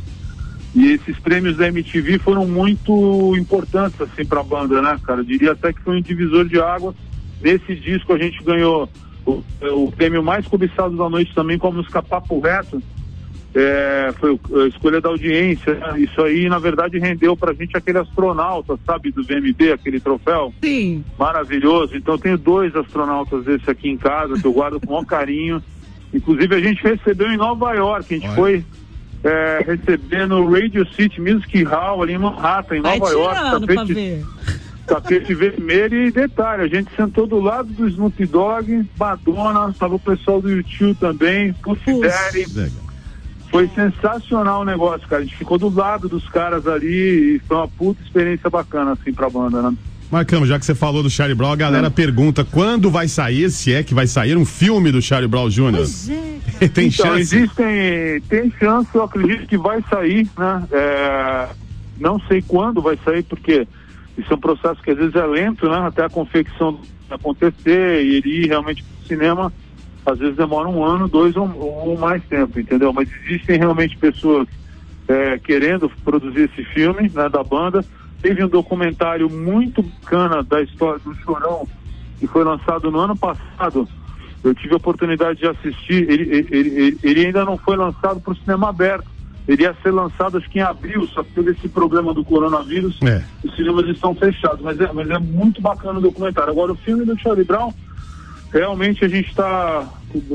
E 0.74 0.92
esses 0.92 1.18
prêmios 1.18 1.56
da 1.56 1.66
MTV 1.68 2.18
foram 2.20 2.46
muito 2.46 3.34
importantes 3.36 4.00
assim 4.00 4.24
para 4.24 4.40
a 4.40 4.44
banda, 4.44 4.80
né, 4.80 4.96
cara? 5.04 5.20
Eu 5.20 5.24
diria 5.24 5.52
até 5.52 5.72
que 5.72 5.80
foi 5.80 5.98
um 5.98 6.02
divisor 6.02 6.44
de 6.44 6.60
água. 6.60 6.94
Nesse 7.42 7.74
disco 7.74 8.12
a 8.12 8.18
gente 8.18 8.42
ganhou 8.44 8.88
o, 9.26 9.42
o 9.62 9.92
prêmio 9.92 10.22
mais 10.22 10.46
cobiçado 10.46 10.96
da 10.96 11.08
noite 11.08 11.34
também 11.34 11.58
com 11.58 11.68
a 11.68 11.72
música 11.72 12.02
Papo 12.02 12.38
Reto. 12.40 12.80
É, 13.52 14.14
foi 14.20 14.38
a 14.62 14.68
escolha 14.68 15.00
da 15.00 15.08
audiência. 15.08 15.74
né? 15.74 16.00
Isso 16.00 16.22
aí, 16.22 16.48
na 16.48 16.60
verdade, 16.60 17.00
rendeu 17.00 17.36
pra 17.36 17.52
gente 17.52 17.76
aquele 17.76 17.98
astronauta, 17.98 18.78
sabe, 18.86 19.10
do 19.10 19.24
VMB, 19.24 19.72
aquele 19.72 19.98
troféu 19.98 20.54
Sim. 20.62 21.04
maravilhoso. 21.18 21.96
Então 21.96 22.14
eu 22.14 22.18
tenho 22.18 22.38
dois 22.38 22.74
astronautas 22.76 23.44
desse 23.44 23.68
aqui 23.68 23.88
em 23.88 23.96
casa 23.96 24.34
que 24.40 24.46
eu 24.46 24.52
guardo 24.52 24.78
com 24.78 24.86
o 24.86 24.90
maior 24.92 25.04
carinho. 25.04 25.60
Inclusive 26.14 26.54
a 26.54 26.60
gente 26.60 26.80
recebeu 26.82 27.26
em 27.28 27.36
Nova 27.36 27.72
York, 27.72 28.14
a 28.14 28.18
gente 28.18 28.26
Olha. 28.28 28.36
foi 28.36 28.64
é, 29.22 29.64
receber 29.66 30.26
no 30.26 30.50
Radio 30.50 30.86
City 30.94 31.20
Music 31.20 31.62
Hall 31.64 32.02
ali 32.02 32.14
em 32.14 32.18
Manhattan, 32.18 32.78
em 32.78 32.82
Vai 32.82 32.98
Nova 32.98 33.12
York, 33.12 33.40
tapete, 33.60 33.94
ver. 33.94 34.24
tapete 34.86 35.34
vermelho 35.34 36.06
e 36.06 36.10
detalhe, 36.10 36.62
a 36.62 36.66
gente 36.66 36.90
sentou 36.96 37.26
do 37.26 37.38
lado 37.38 37.72
do 37.72 37.86
Snoop 37.88 38.26
Dogg, 38.26 38.88
Madonna, 38.98 39.74
tava 39.78 39.94
o 39.94 39.98
pessoal 39.98 40.40
do 40.40 40.50
YouTube 40.50 40.94
também. 40.98 41.54
Daddy. 42.00 42.46
Legal. 42.54 42.90
Foi 43.50 43.68
sensacional 43.74 44.60
o 44.60 44.64
negócio, 44.64 45.08
cara. 45.08 45.22
A 45.22 45.24
gente 45.24 45.36
ficou 45.36 45.58
do 45.58 45.68
lado 45.68 46.08
dos 46.08 46.28
caras 46.28 46.68
ali 46.68 47.36
e 47.36 47.38
foi 47.40 47.56
uma 47.56 47.68
puta 47.68 48.00
experiência 48.02 48.48
bacana, 48.48 48.92
assim, 48.92 49.12
pra 49.12 49.28
banda, 49.28 49.60
né? 49.60 49.76
Marcamos, 50.10 50.48
já 50.48 50.58
que 50.58 50.64
você 50.66 50.74
falou 50.74 51.02
do 51.02 51.10
Charlie 51.10 51.36
Brown, 51.36 51.52
a 51.52 51.56
galera 51.56 51.86
É. 51.86 51.90
pergunta 51.90 52.44
quando 52.44 52.90
vai 52.90 53.06
sair, 53.06 53.48
se 53.50 53.72
é 53.72 53.82
que 53.84 53.94
vai 53.94 54.06
sair 54.08 54.36
um 54.36 54.44
filme 54.44 54.90
do 54.90 55.00
Charlie 55.00 55.28
Brown 55.28 55.48
Jr. 55.48 55.72
Pois 55.76 56.08
é. 56.10 56.68
Tem 56.68 56.88
então, 56.88 57.06
chance? 57.06 57.20
existem. 57.36 58.20
Tem 58.28 58.52
chance, 58.58 58.88
eu 58.92 59.04
acredito 59.04 59.46
que 59.46 59.56
vai 59.56 59.80
sair, 59.88 60.28
né? 60.36 60.64
É, 60.72 61.48
não 62.00 62.18
sei 62.26 62.42
quando 62.42 62.82
vai 62.82 62.98
sair, 63.04 63.22
porque 63.22 63.66
isso 64.18 64.32
é 64.32 64.34
um 64.36 64.40
processo 64.40 64.82
que 64.82 64.90
às 64.90 64.98
vezes 64.98 65.14
é 65.14 65.24
lento, 65.24 65.68
né? 65.68 65.78
Até 65.86 66.04
a 66.04 66.10
confecção 66.10 66.80
acontecer 67.08 68.04
e 68.04 68.16
ele 68.16 68.44
ir 68.44 68.48
realmente 68.48 68.82
pro 68.82 69.06
cinema, 69.08 69.52
às 70.04 70.18
vezes 70.18 70.36
demora 70.36 70.68
um 70.68 70.84
ano, 70.84 71.08
dois 71.08 71.36
ou, 71.36 71.48
ou 71.56 71.98
mais 71.98 72.22
tempo, 72.24 72.58
entendeu? 72.58 72.92
Mas 72.92 73.08
existem 73.24 73.58
realmente 73.58 73.96
pessoas 73.96 74.46
é, 75.08 75.38
querendo 75.38 75.90
produzir 76.04 76.50
esse 76.52 76.64
filme 76.72 77.10
né, 77.14 77.28
da 77.28 77.42
banda. 77.44 77.84
Teve 78.22 78.44
um 78.44 78.48
documentário 78.48 79.30
muito 79.30 79.82
bacana 79.82 80.42
da 80.42 80.60
história 80.62 81.00
do 81.00 81.14
Chorão, 81.16 81.66
que 82.18 82.26
foi 82.26 82.44
lançado 82.44 82.90
no 82.90 83.00
ano 83.00 83.16
passado. 83.16 83.88
Eu 84.42 84.54
tive 84.54 84.74
a 84.74 84.76
oportunidade 84.76 85.38
de 85.38 85.46
assistir. 85.46 86.08
Ele, 86.08 86.22
ele, 86.22 86.48
ele, 86.50 86.98
ele 87.02 87.26
ainda 87.26 87.44
não 87.44 87.56
foi 87.56 87.76
lançado 87.76 88.20
para 88.20 88.32
o 88.32 88.36
cinema 88.36 88.68
aberto. 88.68 89.06
Ele 89.48 89.62
ia 89.62 89.74
ser 89.82 89.90
lançado 89.90 90.38
acho 90.38 90.48
que 90.48 90.58
em 90.58 90.62
abril, 90.62 91.06
só 91.08 91.22
que 91.22 91.32
teve 91.32 91.50
esse 91.52 91.68
problema 91.68 92.14
do 92.14 92.24
coronavírus. 92.24 92.98
É. 93.02 93.22
Os 93.42 93.54
cinemas 93.56 93.86
estão 93.88 94.14
fechados, 94.14 94.60
mas 94.60 94.80
é, 94.80 94.92
mas 94.92 95.10
é 95.10 95.18
muito 95.18 95.60
bacana 95.60 95.98
o 95.98 96.02
documentário. 96.02 96.52
Agora, 96.52 96.72
o 96.72 96.76
filme 96.76 97.04
do 97.04 97.18
Charlie 97.18 97.44
Brown, 97.44 97.72
realmente 98.52 99.04
a 99.04 99.08
gente 99.08 99.28
está. 99.28 99.88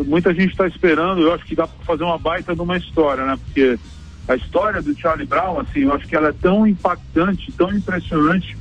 Muita 0.06 0.34
gente 0.34 0.52
está 0.52 0.68
esperando. 0.68 1.22
Eu 1.22 1.34
acho 1.34 1.46
que 1.46 1.56
dá 1.56 1.68
para 1.68 1.86
fazer 1.86 2.04
uma 2.04 2.18
baita 2.18 2.56
de 2.56 2.62
uma 2.62 2.78
história, 2.78 3.26
né? 3.26 3.38
Porque 3.46 3.80
a 4.28 4.36
história 4.36 4.82
do 4.82 4.98
Charlie 4.98 5.28
Brown, 5.28 5.60
assim, 5.60 5.82
eu 5.82 5.94
acho 5.94 6.08
que 6.08 6.16
ela 6.16 6.30
é 6.30 6.34
tão 6.34 6.66
impactante, 6.66 7.52
tão 7.52 7.72
impressionante 7.72 8.58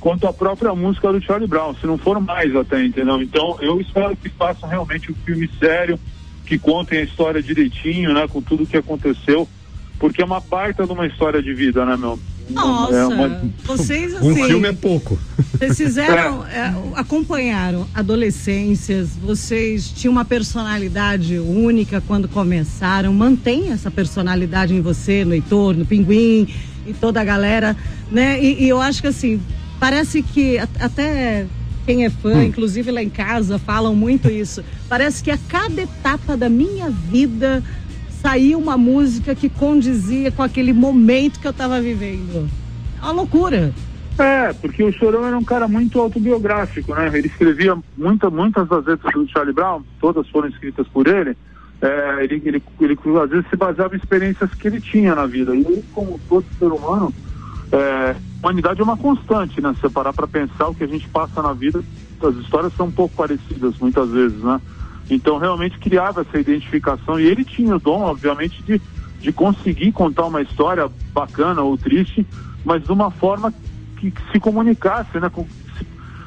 quanto 0.00 0.26
a 0.26 0.32
própria 0.32 0.74
música 0.74 1.12
do 1.12 1.22
Charlie 1.22 1.48
Brown, 1.48 1.74
se 1.74 1.86
não 1.86 1.96
for 1.96 2.18
mais 2.20 2.54
até, 2.56 2.84
entendeu? 2.84 3.22
Então 3.22 3.56
eu 3.60 3.80
espero 3.80 4.16
que 4.16 4.28
façam 4.30 4.68
realmente 4.68 5.12
um 5.12 5.14
filme 5.14 5.48
sério, 5.58 5.98
que 6.46 6.58
contem 6.58 6.98
a 6.98 7.02
história 7.02 7.42
direitinho, 7.42 8.12
né? 8.12 8.26
Com 8.26 8.42
tudo 8.42 8.66
que 8.66 8.76
aconteceu, 8.76 9.48
porque 9.98 10.20
é 10.22 10.24
uma 10.24 10.40
baita 10.40 10.86
de 10.86 10.92
uma 10.92 11.06
história 11.06 11.42
de 11.42 11.54
vida, 11.54 11.84
né, 11.84 11.96
meu? 11.96 12.18
Nossa, 12.54 12.94
É 12.94 13.06
uma- 13.06 13.40
vocês 13.64 14.14
assim. 14.16 14.30
Um 14.30 14.34
filme 14.34 14.68
é 14.68 14.72
pouco. 14.72 15.18
Vocês 15.52 15.76
fizeram, 15.76 16.44
é, 16.48 16.74
acompanharam 16.94 17.86
adolescências, 17.94 19.10
vocês 19.22 19.88
tinham 19.88 20.12
uma 20.12 20.24
personalidade 20.24 21.38
única 21.38 22.02
quando 22.06 22.28
começaram, 22.28 23.12
mantém 23.12 23.70
essa 23.70 23.90
personalidade 23.90 24.74
em 24.74 24.80
você, 24.80 25.24
no 25.24 25.34
Heitor, 25.34 25.74
no 25.76 25.84
Pinguim 25.84 26.48
e 26.86 26.92
toda 26.92 27.20
a 27.20 27.24
galera, 27.24 27.76
né? 28.10 28.42
E, 28.42 28.64
e 28.64 28.68
eu 28.68 28.80
acho 28.80 29.00
que 29.02 29.08
assim, 29.08 29.40
parece 29.78 30.22
que 30.22 30.58
até 30.58 31.46
quem 31.84 32.04
é 32.04 32.10
fã, 32.10 32.44
inclusive 32.44 32.90
lá 32.92 33.02
em 33.02 33.10
casa, 33.10 33.58
falam 33.58 33.94
muito 33.96 34.30
isso. 34.30 34.62
Parece 34.88 35.22
que 35.22 35.30
a 35.30 35.38
cada 35.48 35.82
etapa 35.82 36.36
da 36.36 36.48
minha 36.48 36.88
vida 36.90 37.62
saiu 38.22 38.58
uma 38.58 38.78
música 38.78 39.34
que 39.34 39.48
condizia 39.48 40.30
com 40.30 40.42
aquele 40.42 40.72
momento 40.72 41.40
que 41.40 41.46
eu 41.46 41.50
estava 41.50 41.80
vivendo. 41.80 42.48
É 43.00 43.04
uma 43.04 43.12
loucura. 43.12 43.74
É, 44.16 44.52
porque 44.52 44.84
o 44.84 44.92
Chorão 44.92 45.26
era 45.26 45.36
um 45.36 45.42
cara 45.42 45.66
muito 45.66 45.98
autobiográfico, 45.98 46.94
né? 46.94 47.10
Ele 47.12 47.26
escrevia 47.26 47.76
muita, 47.98 48.30
muitas 48.30 48.68
das 48.68 48.84
letras 48.84 49.12
do 49.12 49.28
Charlie 49.28 49.52
Brown, 49.54 49.82
todas 50.00 50.28
foram 50.28 50.48
escritas 50.48 50.86
por 50.88 51.08
ele. 51.08 51.36
É, 51.80 52.22
ele, 52.22 52.40
ele, 52.44 52.62
ele, 52.80 52.98
às 53.20 53.30
vezes 53.30 53.50
se 53.50 53.56
baseava 53.56 53.94
em 53.94 53.98
experiências 53.98 54.54
que 54.54 54.68
ele 54.68 54.80
tinha 54.80 55.16
na 55.16 55.26
vida. 55.26 55.56
E 55.56 55.60
ele, 55.60 55.84
como 55.92 56.20
todo 56.28 56.44
ser 56.56 56.66
humano, 56.66 57.12
é, 57.72 58.14
humanidade 58.40 58.80
é 58.80 58.84
uma 58.84 58.96
constante, 58.96 59.60
né? 59.60 59.72
Se 59.74 59.80
você 59.80 59.90
parar 59.90 60.12
para 60.12 60.28
pensar 60.28 60.68
o 60.68 60.74
que 60.74 60.84
a 60.84 60.86
gente 60.86 61.08
passa 61.08 61.42
na 61.42 61.52
vida, 61.52 61.82
as 62.22 62.36
histórias 62.36 62.72
são 62.76 62.86
um 62.86 62.92
pouco 62.92 63.16
parecidas 63.16 63.74
muitas 63.80 64.10
vezes, 64.10 64.38
né? 64.38 64.60
Então 65.10 65.38
realmente 65.38 65.78
criava 65.78 66.22
essa 66.22 66.38
identificação 66.38 67.18
e 67.20 67.26
ele 67.26 67.44
tinha 67.44 67.76
o 67.76 67.80
dom, 67.80 68.00
obviamente, 68.02 68.62
de, 68.62 68.80
de 69.20 69.32
conseguir 69.32 69.92
contar 69.92 70.26
uma 70.26 70.40
história 70.42 70.88
bacana 71.12 71.60
ou 71.62 71.76
triste, 71.76 72.26
mas 72.64 72.82
de 72.82 72.92
uma 72.92 73.10
forma 73.10 73.52
que, 73.98 74.10
que 74.10 74.20
se 74.32 74.40
comunicasse, 74.40 75.18
né? 75.20 75.28
Com, 75.28 75.46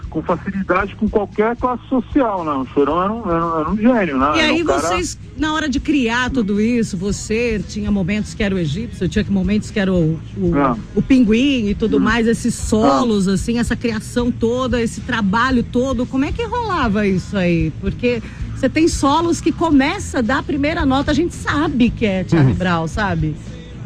com 0.09 0.21
facilidade 0.21 0.95
com 0.95 1.09
qualquer 1.09 1.57
classe 1.57 1.85
social, 1.89 2.45
né? 2.45 2.51
O 2.51 2.65
Chorão 2.67 3.01
era 3.03 3.11
um, 3.11 3.29
era 3.29 3.45
um, 3.45 3.59
era 3.59 3.69
um 3.71 3.75
gênio, 3.77 4.17
né? 4.17 4.31
E 4.37 4.39
aí 4.39 4.63
um 4.63 4.65
cara- 4.65 4.79
vocês, 4.79 5.19
na 5.37 5.53
hora 5.53 5.67
de 5.67 5.77
criar 5.77 6.29
tudo 6.29 6.61
isso, 6.61 6.95
você 6.95 7.61
tinha 7.67 7.91
momentos 7.91 8.33
que 8.33 8.41
era 8.41 8.55
o 8.55 8.57
egípcio, 8.57 9.09
tinha 9.09 9.25
momentos 9.29 9.71
que 9.71 9.77
era 9.79 9.91
o, 9.91 10.17
o, 10.37 10.51
Ah. 10.55 10.77
o 10.95 11.01
pinguim 11.01 11.67
e 11.67 11.75
tudo 11.75 11.99
mais, 11.99 12.27
esses 12.27 12.55
solos, 12.55 13.27
assim, 13.27 13.57
essa 13.59 13.75
criação 13.75 14.31
toda, 14.31 14.81
esse 14.81 15.01
trabalho 15.01 15.63
todo, 15.63 16.05
como 16.05 16.23
é 16.23 16.31
que 16.31 16.43
rolava 16.45 17.05
isso 17.05 17.35
aí? 17.35 17.73
Porque 17.81 18.23
você 18.55 18.69
tem 18.69 18.87
solos 18.87 19.41
que 19.41 19.51
começa 19.51 20.23
da 20.23 20.41
primeira 20.41 20.85
nota, 20.85 21.11
a 21.11 21.13
gente 21.13 21.35
sabe 21.35 21.89
que 21.89 22.05
é 22.05 22.25
Charlie 22.27 22.53
Brown, 22.53 22.87
sabe? 22.87 23.35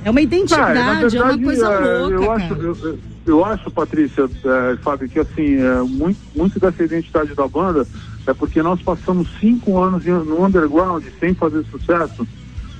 É 0.05 0.09
uma 0.09 0.19
Ah, 0.19 0.23
identidade, 0.23 0.73
na 0.73 0.81
é 0.81 0.93
uma 0.93 1.09
verdade, 1.09 1.43
coisa 1.43 1.67
é, 1.67 1.99
louca, 1.99 2.13
eu 2.13 2.31
acho, 2.31 2.53
eu, 2.53 2.99
eu- 3.25 3.45
acho, 3.45 3.69
Patrícia, 3.71 4.23
é, 4.45 4.75
Fábio, 4.77 5.09
que 5.09 5.19
assim, 5.19 5.55
é, 5.55 5.81
muito, 5.81 6.19
muito 6.35 6.59
dessa 6.59 6.83
identidade 6.83 7.35
da 7.35 7.47
banda 7.47 7.85
é 8.25 8.33
porque 8.33 8.61
nós 8.61 8.81
passamos 8.81 9.27
cinco 9.39 9.77
anos 9.81 10.05
no 10.05 10.45
underground 10.45 11.03
sem 11.19 11.33
fazer 11.33 11.63
sucesso 11.65 12.27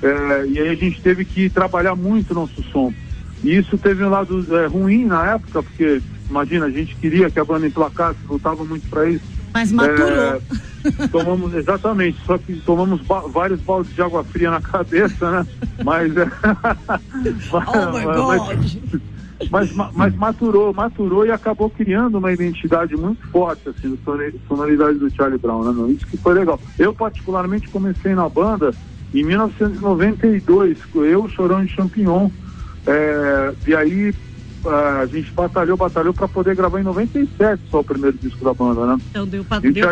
é, 0.01 0.45
e 0.47 0.59
aí 0.59 0.69
a 0.69 0.75
gente 0.75 1.01
teve 1.01 1.25
que 1.25 1.49
trabalhar 1.49 1.95
muito 1.95 2.33
nosso 2.33 2.63
som. 2.71 2.93
E 3.43 3.57
isso 3.57 3.77
teve 3.77 4.03
um 4.03 4.09
lado 4.09 4.45
é, 4.55 4.65
ruim 4.67 5.05
na 5.05 5.33
época, 5.33 5.61
porque 5.63 6.01
imagina, 6.29 6.65
a 6.67 6.69
gente 6.71 6.95
queria 6.95 7.29
que 7.29 7.39
a 7.39 7.43
banda 7.45 7.67
emplacasse, 7.67 8.19
lutava 8.29 8.63
muito 8.63 8.87
para 8.89 9.09
isso. 9.09 9.38
Mas 9.53 9.71
maturou. 9.71 10.07
É, 10.07 10.41
tomamos, 11.11 11.53
exatamente, 11.53 12.19
só 12.25 12.37
que 12.37 12.55
tomamos 12.61 13.01
ba- 13.01 13.27
vários 13.27 13.61
baldes 13.61 13.93
de 13.93 14.01
água 14.01 14.23
fria 14.23 14.49
na 14.51 14.61
cabeça, 14.61 15.31
né? 15.31 15.47
Mas. 15.83 16.15
é, 16.15 16.25
Oh 17.51 17.91
mas, 18.27 18.79
mas, 19.49 19.75
ma- 19.75 19.91
mas 19.93 20.15
maturou, 20.15 20.73
maturou 20.73 21.25
e 21.25 21.31
acabou 21.31 21.69
criando 21.69 22.17
uma 22.17 22.31
identidade 22.31 22.95
muito 22.95 23.25
forte, 23.31 23.69
assim, 23.69 23.89
da 23.89 23.97
sonori- 24.03 24.39
sonoridade 24.47 24.99
do 24.99 25.13
Charlie 25.15 25.39
Brown, 25.39 25.63
né? 25.63 25.71
meu? 25.73 25.89
Isso 25.89 26.05
que 26.07 26.17
foi 26.17 26.33
legal. 26.33 26.61
Eu, 26.77 26.93
particularmente, 26.93 27.69
comecei 27.69 28.13
na 28.13 28.27
banda 28.27 28.75
em 29.13 29.23
1992, 29.23 30.77
eu, 30.95 31.27
Chorão 31.29 31.63
de 31.65 31.73
Champignon. 31.73 32.29
É, 32.85 33.53
e 33.67 33.75
aí 33.75 34.13
a 34.65 35.05
gente 35.05 35.31
batalhou, 35.31 35.77
batalhou 35.77 36.13
para 36.13 36.27
poder 36.27 36.55
gravar 36.55 36.79
em 36.79 36.83
97 36.83 37.61
só 37.69 37.79
o 37.79 37.83
primeiro 37.83 38.17
disco 38.17 38.43
da 38.43 38.53
banda, 38.53 38.85
né? 38.85 38.97
Então 39.09 39.25
deu 39.25 39.45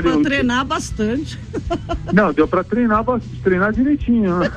Wilson? 0.09 0.23
treinar 0.23 0.65
bastante. 0.65 1.39
Não, 2.13 2.33
deu 2.33 2.47
para 2.47 2.63
treinar, 2.63 3.03
treinar 3.43 3.73
direitinho, 3.73 4.39
né? 4.39 4.51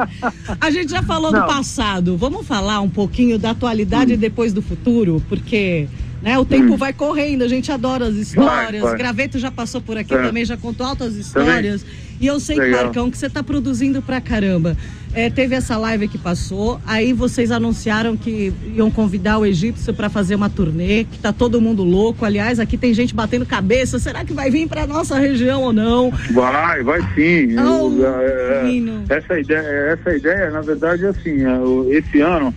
A 0.60 0.70
gente 0.70 0.90
já 0.90 1.02
falou 1.02 1.32
do 1.32 1.38
Não. 1.38 1.46
passado. 1.46 2.16
Vamos 2.16 2.46
falar 2.46 2.80
um 2.80 2.90
pouquinho 2.90 3.38
da 3.38 3.50
atualidade 3.50 4.12
e 4.12 4.16
depois 4.16 4.52
do 4.52 4.62
futuro, 4.62 5.22
porque 5.28 5.88
Né? 6.22 6.38
O 6.38 6.44
tempo 6.44 6.74
hum. 6.74 6.76
vai 6.76 6.92
correndo, 6.92 7.42
a 7.42 7.48
gente 7.48 7.70
adora 7.70 8.06
as 8.06 8.16
histórias. 8.16 8.82
Vai, 8.82 8.90
vai. 8.90 8.98
Graveto 8.98 9.38
já 9.38 9.50
passou 9.50 9.80
por 9.80 9.96
aqui 9.96 10.14
é. 10.14 10.22
também, 10.22 10.44
já 10.44 10.56
contou 10.56 10.86
altas 10.86 11.14
histórias. 11.14 11.82
Também. 11.82 12.05
E 12.20 12.26
eu 12.26 12.40
sei, 12.40 12.56
Legal. 12.56 12.84
Marcão, 12.84 13.10
que 13.10 13.18
você 13.18 13.26
está 13.26 13.42
produzindo 13.42 14.00
pra 14.00 14.20
caramba. 14.20 14.76
É, 15.12 15.30
teve 15.30 15.54
essa 15.54 15.78
live 15.78 16.08
que 16.08 16.18
passou, 16.18 16.78
aí 16.86 17.14
vocês 17.14 17.50
anunciaram 17.50 18.18
que 18.18 18.52
iam 18.74 18.90
convidar 18.90 19.38
o 19.38 19.46
egípcio 19.46 19.94
para 19.94 20.10
fazer 20.10 20.34
uma 20.34 20.50
turnê, 20.50 21.04
que 21.04 21.18
tá 21.18 21.32
todo 21.32 21.58
mundo 21.58 21.82
louco. 21.82 22.24
Aliás, 22.24 22.60
aqui 22.60 22.76
tem 22.76 22.92
gente 22.92 23.14
batendo 23.14 23.46
cabeça. 23.46 23.98
Será 23.98 24.26
que 24.26 24.34
vai 24.34 24.50
vir 24.50 24.68
para 24.68 24.86
nossa 24.86 25.18
região 25.18 25.62
ou 25.62 25.72
não? 25.72 26.10
Vai, 26.32 26.82
vai 26.82 27.00
sim. 27.14 27.56
Oh, 27.58 27.90
eu, 27.98 28.06
é, 28.06 28.78
é, 29.08 29.16
essa 29.16 29.40
ideia, 29.40 29.98
essa 29.98 30.14
ideia, 30.14 30.50
na 30.50 30.60
verdade, 30.60 31.06
assim, 31.06 31.44
é, 31.46 31.96
esse 31.96 32.20
ano 32.20 32.54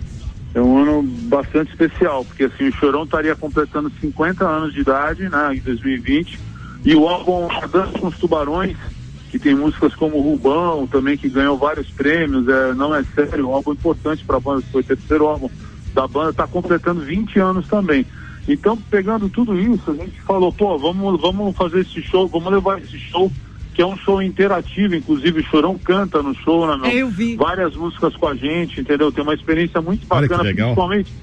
é 0.53 0.61
um 0.61 0.77
ano 0.79 1.03
bastante 1.03 1.69
especial, 1.69 2.25
porque 2.25 2.43
assim, 2.43 2.67
o 2.67 2.73
Chorão 2.73 3.03
estaria 3.03 3.35
completando 3.35 3.89
50 4.01 4.45
anos 4.45 4.73
de 4.73 4.81
idade, 4.81 5.29
né, 5.29 5.51
em 5.53 5.59
2020, 5.59 6.39
e 6.83 6.95
o 6.95 7.07
álbum 7.07 7.47
Dança 7.71 7.97
com 7.99 8.07
os 8.07 8.17
Tubarões 8.17 8.75
que 9.29 9.39
tem 9.39 9.55
músicas 9.55 9.93
como 9.95 10.19
Rubão, 10.19 10.87
também 10.87 11.17
que 11.17 11.29
ganhou 11.29 11.57
vários 11.57 11.89
prêmios, 11.91 12.47
é, 12.47 12.73
não 12.73 12.93
é 12.93 13.03
sério, 13.15 13.47
um 13.47 13.53
álbum 13.53 13.73
importante 13.73 14.25
para 14.25 14.37
a 14.37 14.39
banda, 14.39 14.63
foi 14.71 14.81
o 14.81 14.85
terceiro 14.85 15.27
álbum 15.27 15.49
da 15.93 16.07
banda, 16.07 16.31
está 16.31 16.47
completando 16.47 17.01
20 17.01 17.39
anos 17.39 17.67
também. 17.67 18.05
Então, 18.47 18.75
pegando 18.75 19.29
tudo 19.29 19.57
isso, 19.59 19.91
a 19.91 19.93
gente 19.93 20.19
falou, 20.21 20.51
pô, 20.51 20.77
vamos, 20.77 21.21
vamos 21.21 21.55
fazer 21.55 21.81
esse 21.81 22.01
show, 22.01 22.27
vamos 22.27 22.51
levar 22.51 22.81
esse 22.81 22.97
show, 22.97 23.31
que 23.73 23.81
é 23.81 23.85
um 23.85 23.95
show 23.97 24.21
interativo, 24.21 24.95
inclusive 24.95 25.41
o 25.41 25.43
Chorão 25.43 25.77
canta 25.77 26.23
no 26.23 26.33
show, 26.33 26.67
né, 26.67 26.75
meu? 26.81 26.91
Eu 26.91 27.09
vi. 27.09 27.35
Várias 27.35 27.75
músicas 27.75 28.15
com 28.15 28.27
a 28.27 28.35
gente, 28.35 28.81
entendeu? 28.81 29.11
Tem 29.11 29.23
uma 29.23 29.35
experiência 29.35 29.79
muito 29.79 30.07
bacana, 30.07 30.43
principalmente 30.43 31.13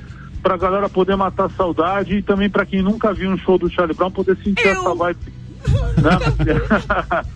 para 0.40 0.54
a 0.54 0.58
galera 0.58 0.88
poder 0.88 1.16
matar 1.16 1.50
saudade 1.50 2.18
e 2.18 2.22
também 2.22 2.48
para 2.48 2.64
quem 2.64 2.80
nunca 2.80 3.12
viu 3.12 3.30
um 3.30 3.36
show 3.36 3.58
do 3.58 3.68
Charlie 3.68 3.96
Brown 3.96 4.12
poder 4.12 4.36
sentir 4.36 4.64
eu... 4.64 4.80
essa 4.80 4.94
vibe 4.94 5.18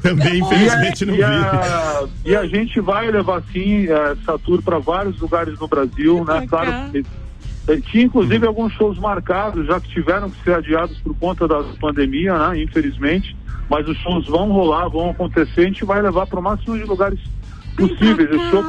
Também, 0.02 0.40
infelizmente, 0.40 1.06
não 1.06 1.14
vi. 1.14 1.22
A, 1.22 2.08
e 2.24 2.36
a 2.36 2.46
gente 2.46 2.80
vai 2.80 3.10
levar, 3.10 3.42
sim, 3.52 3.86
essa 3.88 4.38
tour 4.38 4.62
para 4.62 4.78
vários 4.78 5.18
lugares 5.20 5.58
no 5.58 5.66
Brasil, 5.66 6.24
né? 6.24 6.46
Claro, 6.46 6.70
tinha 7.90 8.04
inclusive 8.04 8.46
alguns 8.46 8.72
shows 8.74 8.98
marcados, 8.98 9.66
já 9.66 9.80
que 9.80 9.88
tiveram 9.88 10.30
que 10.30 10.42
ser 10.42 10.54
adiados 10.54 10.98
por 10.98 11.14
conta 11.16 11.46
da 11.46 11.62
pandemia, 11.80 12.36
né? 12.48 12.62
Infelizmente. 12.62 13.36
Mas 13.68 13.86
os 13.86 13.96
shows 13.98 14.26
vão 14.26 14.50
rolar, 14.50 14.88
vão 14.88 15.10
acontecer, 15.10 15.60
a 15.60 15.64
gente 15.64 15.84
vai 15.84 16.02
levar 16.02 16.26
para 16.26 16.40
o 16.40 16.42
máximo 16.42 16.76
de 16.76 16.84
lugares 16.84 17.20
possíveis. 17.76 18.28
Cá, 18.28 18.50
show... 18.50 18.64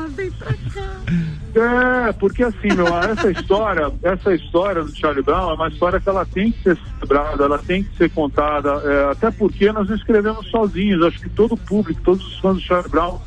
É, 1.54 2.14
porque 2.14 2.44
assim, 2.44 2.70
meu, 2.76 2.88
essa 2.88 3.30
história, 3.30 3.92
essa 4.04 4.34
história 4.34 4.84
do 4.84 4.96
Charlie 4.96 5.24
Brown 5.24 5.52
é 5.52 5.54
uma 5.54 5.68
história 5.68 6.00
que 6.00 6.08
ela 6.08 6.26
tem 6.26 6.52
que 6.52 6.64
ser 6.64 6.78
celebrada, 6.78 7.44
ela 7.44 7.58
tem 7.58 7.84
que 7.84 7.98
ser 7.98 8.10
contada, 8.10 8.70
é, 8.70 9.12
até 9.12 9.30
porque 9.32 9.72
nós 9.72 9.88
não 9.90 9.96
escrevemos 9.96 10.48
sozinhos. 10.50 11.06
Acho 11.06 11.20
que 11.20 11.30
todo 11.30 11.54
o 11.54 11.58
público, 11.58 12.00
todos 12.04 12.26
os 12.26 12.40
fãs 12.40 12.56
do 12.56 12.62
Charlie 12.62 12.90
Brown 12.90 13.20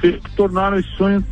se 0.00 0.20
tornaram 0.36 0.78
esse 0.78 0.90
sonho 0.96 1.24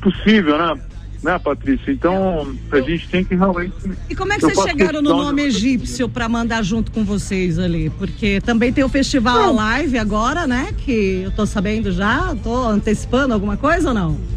possível, 0.00 0.58
né? 0.58 0.80
Né, 1.24 1.38
Patrícia? 1.38 1.90
Então, 1.90 2.54
a 2.70 2.80
gente 2.82 3.08
tem 3.08 3.24
que 3.24 3.34
realmente. 3.34 3.72
E 4.10 4.14
como 4.14 4.34
é 4.34 4.36
que 4.36 4.42
vocês 4.42 4.60
chegaram 4.60 5.00
no 5.00 5.08
nome 5.08 5.40
de... 5.40 5.48
egípcio 5.48 6.06
para 6.06 6.28
mandar 6.28 6.62
junto 6.62 6.92
com 6.92 7.02
vocês 7.02 7.58
ali? 7.58 7.88
Porque 7.88 8.42
também 8.42 8.70
tem 8.70 8.84
o 8.84 8.90
Festival 8.90 9.54
Live 9.54 9.96
agora, 9.96 10.46
né? 10.46 10.74
Que 10.76 11.22
eu 11.24 11.30
tô 11.30 11.46
sabendo 11.46 11.90
já, 11.90 12.36
tô 12.44 12.54
antecipando 12.66 13.32
alguma 13.32 13.56
coisa 13.56 13.88
ou 13.88 13.94
não? 13.94 14.33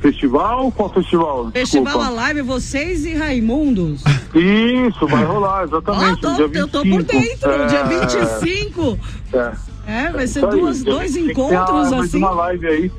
Festival? 0.00 0.70
Qual 0.72 0.88
festival? 0.92 1.50
Festival 1.50 2.00
Alive, 2.00 2.42
vocês 2.42 3.04
e 3.04 3.14
Raimundos. 3.14 4.02
Isso, 4.34 5.06
vai 5.06 5.24
rolar, 5.24 5.64
exatamente. 5.64 6.26
Ah, 6.26 6.36
tô, 6.36 6.42
eu 6.42 6.68
tô 6.68 6.82
por 6.82 7.02
dentro, 7.02 7.50
é... 7.50 7.66
dia 7.66 7.84
25. 7.84 8.98
É, 9.32 9.52
é 9.86 10.12
vai 10.12 10.26
ser 10.26 10.46
duas, 10.46 10.82
dois 10.82 11.16
encontros 11.16 11.92
assim. 11.92 12.18
uma 12.18 12.30
live 12.30 12.66
aí. 12.66 12.92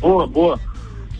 Boa, 0.00 0.26
boa. 0.26 0.60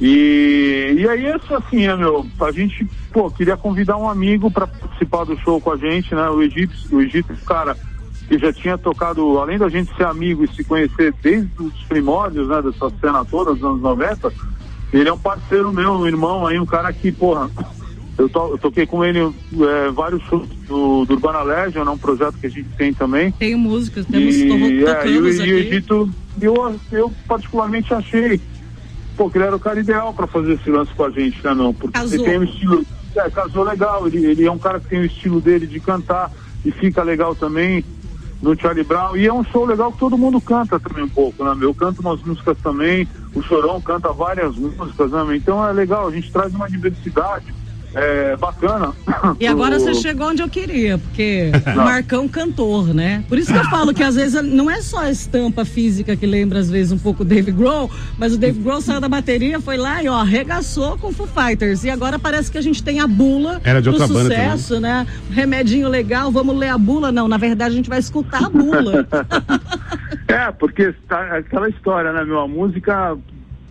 E, 0.00 0.96
e 0.98 1.08
aí, 1.08 1.32
isso 1.36 1.54
assim, 1.54 1.86
é, 1.86 1.94
meu, 1.94 2.26
a 2.40 2.50
gente, 2.50 2.84
pô, 3.12 3.30
queria 3.30 3.56
convidar 3.56 3.96
um 3.96 4.08
amigo 4.08 4.50
para 4.50 4.66
participar 4.66 5.24
do 5.24 5.38
show 5.38 5.60
com 5.60 5.70
a 5.70 5.76
gente, 5.76 6.12
né? 6.14 6.28
O 6.28 6.42
Egito, 6.42 6.74
o 6.90 7.00
Egito, 7.00 7.32
cara, 7.46 7.76
que 8.26 8.36
já 8.38 8.52
tinha 8.52 8.76
tocado, 8.76 9.38
além 9.38 9.58
da 9.58 9.68
gente 9.68 9.94
ser 9.94 10.04
amigo 10.04 10.44
e 10.44 10.48
se 10.48 10.64
conhecer 10.64 11.14
desde 11.22 11.50
os 11.62 11.74
primórdios, 11.84 12.48
né, 12.48 12.62
dessa 12.62 12.90
cena 13.00 13.24
toda 13.24 13.54
dos 13.54 13.62
anos 13.62 13.80
90, 13.80 14.32
ele 14.92 15.08
é 15.08 15.12
um 15.12 15.18
parceiro 15.18 15.72
meu, 15.72 15.92
um 15.92 16.06
irmão 16.06 16.46
aí, 16.46 16.58
um 16.58 16.66
cara 16.66 16.92
que, 16.92 17.10
porra, 17.10 17.50
eu, 18.18 18.28
to, 18.28 18.48
eu 18.52 18.58
toquei 18.58 18.86
com 18.86 19.04
ele 19.04 19.20
é, 19.20 19.90
vários 19.90 20.22
shows 20.24 20.46
do, 20.68 21.04
do 21.04 21.14
Urbana 21.14 21.42
Legion, 21.42 21.86
é 21.86 21.90
um 21.90 21.98
projeto 21.98 22.34
que 22.38 22.46
a 22.46 22.50
gente 22.50 22.68
tem 22.76 22.92
também. 22.92 23.32
Tem 23.32 23.56
músicas, 23.56 24.04
temos 24.06 24.34
e, 24.36 24.84
é, 24.84 25.06
e, 25.06 25.12
e, 25.12 25.18
o 25.18 25.26
Egito, 25.26 26.10
eu, 26.40 26.80
eu 26.90 27.12
particularmente 27.26 27.92
achei 27.94 28.40
pô, 29.16 29.30
que 29.30 29.38
ele 29.38 29.44
era 29.44 29.56
o 29.56 29.60
cara 29.60 29.80
ideal 29.80 30.12
para 30.12 30.26
fazer 30.26 30.54
esse 30.54 30.70
lance 30.70 30.92
com 30.94 31.04
a 31.04 31.10
gente, 31.10 31.42
né, 31.42 31.54
não? 31.54 31.72
Porque 31.72 31.98
casou. 31.98 32.18
ele 32.18 32.24
tem 32.24 32.38
um 32.38 32.44
estilo. 32.44 32.86
É, 33.14 33.30
casou 33.30 33.62
legal, 33.62 34.06
ele, 34.06 34.24
ele 34.24 34.44
é 34.44 34.50
um 34.50 34.58
cara 34.58 34.80
que 34.80 34.88
tem 34.88 35.00
o 35.00 35.04
estilo 35.04 35.40
dele 35.40 35.66
de 35.66 35.78
cantar 35.80 36.30
e 36.64 36.70
fica 36.70 37.02
legal 37.02 37.34
também 37.34 37.84
no 38.42 38.58
Charlie 38.58 38.84
Brown. 38.84 39.16
E 39.16 39.26
é 39.26 39.32
um 39.32 39.44
show 39.44 39.64
legal 39.64 39.92
que 39.92 39.98
todo 39.98 40.18
mundo 40.18 40.40
canta 40.40 40.78
também 40.78 41.04
um 41.04 41.08
pouco, 41.08 41.44
né? 41.44 41.56
Eu 41.60 41.72
canto 41.72 42.00
umas 42.00 42.20
músicas 42.22 42.58
também, 42.58 43.08
o 43.34 43.42
Chorão 43.42 43.80
canta 43.80 44.12
várias 44.12 44.56
músicas, 44.56 45.12
né? 45.12 45.36
Então 45.36 45.66
é 45.66 45.72
legal, 45.72 46.08
a 46.08 46.10
gente 46.10 46.30
traz 46.30 46.52
uma 46.52 46.68
diversidade 46.68 47.54
é, 47.94 48.36
bacana. 48.36 48.92
E 49.38 49.46
agora 49.46 49.78
você 49.80 49.94
chegou 49.94 50.28
onde 50.28 50.42
eu 50.42 50.48
queria, 50.48 50.98
porque 50.98 51.50
o 51.74 51.76
Marcão 51.76 52.28
cantor, 52.28 52.94
né? 52.94 53.24
Por 53.28 53.38
isso 53.38 53.52
que 53.52 53.58
eu 53.58 53.64
falo 53.64 53.92
que 53.92 54.02
às 54.02 54.14
vezes 54.14 54.42
não 54.42 54.70
é 54.70 54.80
só 54.80 55.00
a 55.00 55.10
estampa 55.10 55.64
física 55.64 56.16
que 56.16 56.26
lembra 56.26 56.58
às 56.58 56.70
vezes 56.70 56.92
um 56.92 56.98
pouco 56.98 57.22
o 57.22 57.24
Dave 57.24 57.52
Grohl, 57.52 57.90
mas 58.18 58.34
o 58.34 58.38
Dave 58.38 58.60
Grohl 58.60 58.80
saiu 58.80 59.00
da 59.00 59.08
bateria, 59.08 59.60
foi 59.60 59.76
lá 59.76 60.02
e 60.02 60.08
ó, 60.08 60.14
arregaçou 60.14 60.96
com 60.98 61.08
o 61.08 61.12
Foo 61.12 61.26
Fighters. 61.26 61.84
E 61.84 61.90
agora 61.90 62.18
parece 62.18 62.50
que 62.50 62.58
a 62.58 62.62
gente 62.62 62.82
tem 62.82 63.00
a 63.00 63.06
bula 63.06 63.60
Era 63.64 63.80
de 63.80 63.88
outra 63.88 64.06
do 64.06 64.14
sucesso, 64.14 64.80
né? 64.80 65.06
Remedinho 65.30 65.88
legal, 65.88 66.30
vamos 66.30 66.56
ler 66.56 66.68
a 66.68 66.78
bula. 66.78 67.12
Não, 67.12 67.28
na 67.28 67.36
verdade 67.36 67.74
a 67.74 67.76
gente 67.76 67.88
vai 67.88 67.98
escutar 67.98 68.44
a 68.44 68.50
bula. 68.50 69.06
é, 70.28 70.50
porque 70.52 70.94
tá, 71.08 71.38
aquela 71.38 71.68
história, 71.68 72.12
né, 72.12 72.24
meu? 72.24 72.40
A 72.40 72.48
música, 72.48 73.16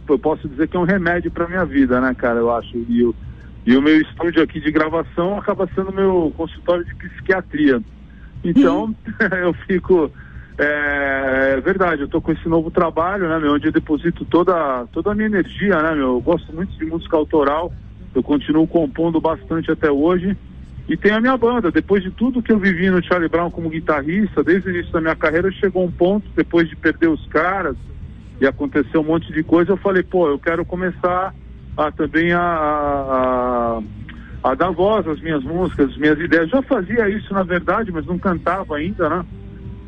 eu 0.07 0.19
posso 0.19 0.47
dizer 0.47 0.67
que 0.67 0.77
é 0.77 0.79
um 0.79 0.85
remédio 0.85 1.31
pra 1.31 1.47
minha 1.47 1.65
vida, 1.65 1.99
né, 1.99 2.13
cara? 2.13 2.39
Eu 2.39 2.53
acho. 2.53 2.77
E 2.89 3.01
eu, 3.01 3.15
e 3.65 3.75
o 3.75 3.81
meu 3.81 4.01
estúdio 4.01 4.41
aqui 4.41 4.59
de 4.59 4.71
gravação 4.71 5.37
acaba 5.37 5.69
sendo 5.75 5.93
meu 5.93 6.33
consultório 6.35 6.83
de 6.83 6.95
psiquiatria. 6.95 7.81
Então, 8.43 8.85
uhum. 8.85 8.95
eu 9.43 9.53
fico. 9.53 10.11
É, 10.57 11.55
é, 11.57 11.61
verdade, 11.61 12.01
eu 12.01 12.07
tô 12.07 12.21
com 12.21 12.31
esse 12.31 12.47
novo 12.47 12.69
trabalho, 12.69 13.27
né, 13.27 13.39
meu, 13.39 13.53
onde 13.53 13.67
eu 13.67 13.71
deposito 13.71 14.25
toda, 14.25 14.85
toda 14.91 15.11
a 15.11 15.15
minha 15.15 15.27
energia, 15.27 15.81
né, 15.81 15.95
meu? 15.95 16.15
Eu 16.15 16.21
gosto 16.21 16.53
muito 16.53 16.77
de 16.77 16.85
música 16.85 17.15
autoral, 17.17 17.71
eu 18.13 18.21
continuo 18.21 18.67
compondo 18.67 19.19
bastante 19.19 19.71
até 19.71 19.91
hoje. 19.91 20.37
E 20.89 20.97
tem 20.97 21.13
a 21.13 21.21
minha 21.21 21.37
banda. 21.37 21.71
Depois 21.71 22.03
de 22.03 22.11
tudo 22.11 22.41
que 22.41 22.51
eu 22.51 22.59
vivi 22.59 22.89
no 22.89 23.03
Charlie 23.03 23.29
Brown 23.29 23.49
como 23.49 23.69
guitarrista, 23.69 24.43
desde 24.43 24.67
o 24.67 24.71
início 24.71 24.91
da 24.91 24.99
minha 24.99 25.15
carreira, 25.15 25.51
chegou 25.51 25.85
um 25.85 25.91
ponto, 25.91 26.27
depois 26.35 26.67
de 26.67 26.75
perder 26.75 27.07
os 27.07 27.25
caras 27.27 27.77
e 28.41 28.47
aconteceu 28.47 29.01
um 29.01 29.05
monte 29.05 29.31
de 29.31 29.43
coisa, 29.43 29.71
eu 29.71 29.77
falei, 29.77 30.01
pô, 30.01 30.27
eu 30.27 30.39
quero 30.39 30.65
começar 30.65 31.33
a, 31.77 31.91
também 31.91 32.31
a, 32.31 32.41
a, 32.41 33.81
a, 34.43 34.55
dar 34.55 34.71
voz 34.71 35.07
às 35.07 35.21
minhas 35.21 35.43
músicas, 35.43 35.89
às 35.89 35.97
minhas 35.97 36.19
ideias. 36.19 36.49
Já 36.49 36.61
fazia 36.61 37.09
isso, 37.09 37.33
na 37.33 37.43
verdade, 37.43 37.91
mas 37.91 38.05
não 38.05 38.17
cantava 38.17 38.77
ainda, 38.77 39.09
né? 39.09 39.25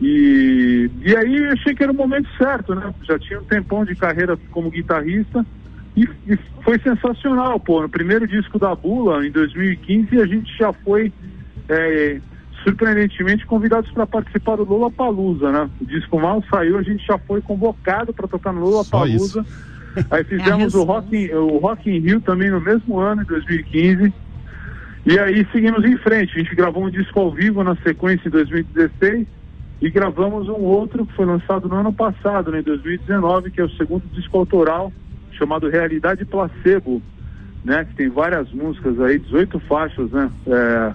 E, 0.02 0.90
e 1.02 1.16
aí 1.16 1.46
achei 1.48 1.74
que 1.74 1.84
era 1.84 1.92
o 1.92 1.96
momento 1.96 2.28
certo, 2.38 2.76
né? 2.76 2.94
Já 3.04 3.18
tinha 3.20 3.40
um 3.40 3.46
tempão 3.46 3.86
de 3.86 3.96
carreira 3.96 4.38
como 4.52 4.70
guitarrista 4.70 5.46
e, 5.96 6.08
e 6.28 6.38
foi 6.64 6.80
sensacional, 6.80 7.60
pô. 7.60 7.82
No 7.82 7.90
primeiro 7.90 8.28
disco 8.28 8.58
da 8.58 8.74
Bula, 8.76 9.26
em 9.26 9.32
2015, 9.32 10.20
a 10.20 10.26
gente 10.26 10.58
já 10.58 10.74
foi 10.74 11.14
é, 11.70 12.20
surpreendentemente 12.64 13.46
convidados 13.46 13.92
para 13.92 14.08
participar 14.08 14.56
do 14.56 14.64
Lula 14.64 14.90
Palusa, 14.90 15.52
né? 15.52 15.70
O 15.80 15.86
disco 15.86 16.20
mal 16.20 16.44
saiu, 16.50 16.78
a 16.78 16.82
gente 16.82 17.06
já 17.06 17.18
foi 17.18 17.42
convocado 17.42 18.14
para 18.14 18.28
tocar 18.28 18.52
no 18.52 18.62
Lula 18.62 18.84
Palusa. 18.86 19.46
Aí 20.10 20.24
fizemos 20.24 20.74
o 20.74 20.84
Rock, 20.84 21.16
in, 21.16 21.30
o 21.34 21.58
Rock 21.58 21.90
in 21.90 22.00
Rio 22.00 22.22
também 22.22 22.50
no 22.50 22.60
mesmo 22.60 23.00
ano, 23.00 23.22
em 23.22 23.26
2015. 23.26 24.14
E 25.06 25.20
aí 25.20 25.46
seguimos 25.52 25.84
em 25.84 25.98
frente. 25.98 26.34
A 26.36 26.44
gente 26.44 26.56
gravou 26.56 26.86
um 26.86 26.90
disco 26.90 27.20
ao 27.20 27.32
vivo 27.32 27.64
na 27.64 27.76
sequência 27.78 28.28
em 28.28 28.32
2016 28.32 29.28
e 29.82 29.90
gravamos 29.90 30.48
um 30.48 30.62
outro 30.62 31.06
que 31.06 31.14
foi 31.14 31.26
lançado 31.26 31.68
no 31.68 31.76
ano 31.76 31.92
passado, 31.92 32.52
né, 32.52 32.60
em 32.60 32.64
2019, 32.64 33.52
que 33.52 33.60
é 33.60 33.66
o 33.66 33.70
segundo 33.72 34.04
disco 34.14 34.38
autoral, 34.38 34.94
chamado 35.34 35.68
Realidade 35.68 36.24
Placebo, 36.24 37.02
né, 37.66 37.84
que 37.84 37.96
tem 37.96 38.08
várias 38.08 38.50
músicas 38.54 38.98
aí, 39.02 39.20
18 39.20 39.60
faixas, 39.60 40.10
né, 40.10 40.32
é, 40.48 40.94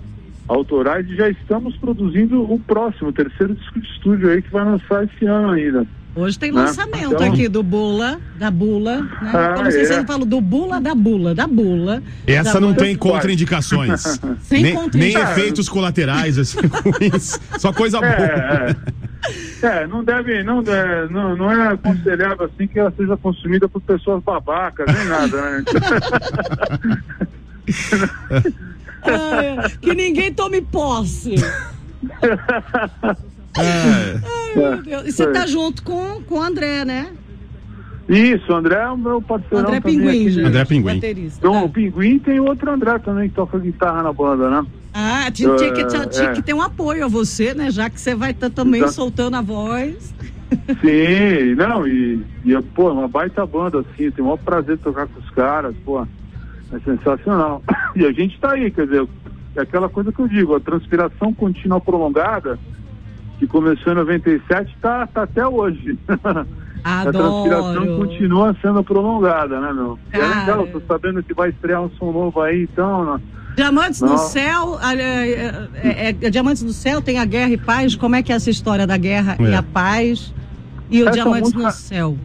autorais, 0.49 1.07
e 1.07 1.17
já 1.17 1.29
estamos 1.29 1.77
produzindo 1.77 2.51
o 2.51 2.59
próximo, 2.59 3.11
o 3.11 3.13
terceiro 3.13 3.55
disco 3.55 3.79
de 3.79 3.87
estúdio 3.89 4.31
aí, 4.31 4.41
que 4.41 4.51
vai 4.51 4.65
lançar 4.65 5.05
esse 5.05 5.27
ano 5.27 5.51
ainda. 5.51 5.87
Hoje 6.15 6.39
tem 6.39 6.51
né? 6.51 6.63
lançamento 6.63 7.15
então... 7.15 7.33
aqui 7.33 7.49
do 7.49 7.63
Bula, 7.63 8.19
da 8.37 8.51
Bula, 8.51 9.03
né? 9.03 9.09
Ah, 9.23 9.55
Eu 9.57 9.65
não 9.65 9.71
sei 9.71 9.83
é. 9.83 9.85
se 9.85 9.95
eu 9.95 10.05
falo 10.05 10.25
do 10.25 10.41
Bula, 10.41 10.81
da 10.81 10.95
Bula, 10.95 11.35
da 11.35 11.47
Bula. 11.47 12.03
Essa 12.27 12.55
da 12.55 12.61
não 12.61 12.75
tem 12.75 12.97
contraindicações. 12.97 14.03
Sem 14.43 14.63
nem, 14.63 14.75
contraindicações. 14.75 15.37
Nem 15.37 15.47
efeitos 15.47 15.69
colaterais, 15.69 16.39
assim. 16.39 16.59
Só 17.59 17.73
coisa 17.73 18.01
boa. 18.01 18.11
É, 18.11 18.77
é. 19.63 19.67
é, 19.67 19.87
não 19.87 20.03
deve, 20.03 20.43
não, 20.43 20.61
é, 20.61 21.09
não, 21.09 21.37
não 21.37 21.53
é 21.53 21.69
aconselhável 21.75 22.47
assim 22.47 22.67
que 22.67 22.79
ela 22.79 22.93
seja 22.97 23.17
consumida 23.17 23.69
por 23.69 23.81
pessoas 23.83 24.23
babacas, 24.23 24.87
nem 24.93 25.05
nada, 25.07 25.51
né? 25.51 25.65
que 29.81 29.95
ninguém 29.95 30.33
tome 30.33 30.63
posse. 30.63 31.37
Ai, 33.57 34.21
meu 34.57 34.83
Deus. 34.83 35.07
E 35.07 35.13
você 35.13 35.27
tá 35.29 35.47
junto 35.47 35.83
com, 35.83 36.23
com 36.23 36.37
o 36.37 36.43
André, 36.43 36.85
né? 36.85 37.11
Isso, 38.09 38.51
o 38.51 38.57
André 38.57 38.77
é 38.77 38.89
o 38.89 38.97
meu 38.97 39.21
parceiro. 39.21 39.59
André 39.59 39.81
Pinguim, 39.81 40.31
gente. 40.31 40.47
André 40.47 40.65
Pinguim. 40.65 41.01
Então, 41.37 41.53
tá. 41.53 41.63
o 41.63 41.69
Pinguim 41.69 42.19
tem 42.19 42.41
outro 42.41 42.71
André 42.71 42.99
também 43.01 43.29
que 43.29 43.35
toca 43.35 43.59
guitarra 43.59 44.03
na 44.03 44.13
banda, 44.13 44.49
né? 44.49 44.67
Ah, 44.95 45.31
tinha, 45.31 45.55
tinha, 45.57 45.73
que, 45.73 45.85
tinha, 45.85 46.07
tinha 46.07 46.31
é. 46.31 46.33
que 46.33 46.43
ter 46.43 46.55
um 46.55 46.63
apoio 46.63 47.05
a 47.05 47.09
você, 47.09 47.53
né? 47.53 47.71
Já 47.71 47.91
que 47.91 48.01
você 48.01 48.15
vai 48.15 48.31
estar 48.31 48.49
tá 48.49 48.57
também 48.57 48.89
soltando 48.89 49.37
a 49.37 49.43
voz. 49.43 50.15
Sim, 50.81 51.55
não, 51.57 51.87
e, 51.87 52.25
e 52.45 52.63
pô, 52.75 52.91
uma 52.91 53.07
baita 53.07 53.45
banda, 53.45 53.81
assim, 53.81 54.11
tem 54.11 54.25
o 54.25 54.29
maior 54.29 54.39
prazer 54.39 54.79
de 54.79 54.83
tocar 54.83 55.07
com 55.07 55.21
os 55.21 55.31
caras, 55.31 55.75
pô, 55.85 56.03
é 56.03 56.79
sensacional. 56.85 57.63
E 57.97 58.05
a 58.05 58.13
gente 58.13 58.39
tá 58.39 58.53
aí, 58.53 58.71
quer 58.71 58.87
dizer, 58.87 59.09
é 59.57 59.63
aquela 59.63 59.89
coisa 59.89 60.13
que 60.13 60.21
eu 60.21 60.29
digo, 60.29 60.55
a 60.55 60.61
transpiração 60.61 61.35
contínua 61.35 61.81
prolongada, 61.81 62.59
que 63.39 63.47
começou 63.47 63.93
em 63.93 63.97
97, 63.97 64.77
tá, 64.81 65.07
tá 65.07 65.23
até 65.23 65.47
hoje. 65.47 65.99
Adoro. 66.09 66.47
A 66.85 67.05
transpiração 67.13 67.99
continua 67.99 68.57
sendo 68.63 68.85
prolongada, 68.85 69.61
né, 69.61 69.73
meu? 69.73 69.99
É 70.13 70.19
legal, 70.19 70.67
tô 70.69 70.81
sabendo 70.87 71.23
que 71.23 71.35
vai 71.35 71.51
estrear 71.51 71.83
um 71.83 71.91
som 71.91 72.13
novo 72.13 72.41
aí, 72.41 72.63
então. 72.63 73.05
Né? 73.05 73.21
Diamantes 73.57 74.01
Não. 74.01 74.13
no 74.13 74.19
Céu, 74.19 74.79
é, 74.81 74.95
é, 74.95 75.69
é, 75.75 76.09
é, 76.09 76.31
Diamantes 76.31 76.63
no 76.63 76.73
Céu 76.73 77.03
tem 77.03 77.19
a 77.19 77.25
guerra 77.25 77.51
e 77.51 77.57
paz. 77.57 77.97
Como 77.97 78.15
é 78.15 78.23
que 78.23 78.33
é 78.33 78.37
essa 78.37 78.51
história 78.51 78.87
da 78.87 78.97
guerra 78.97 79.37
e 79.41 79.55
a 79.55 79.63
paz? 79.63 80.33
E 80.91 81.03
o 81.03 81.09
essa 81.09 81.13
Diamantes 81.13 81.53
música, 81.53 81.63
no 81.65 81.71
Céu? 81.73 82.19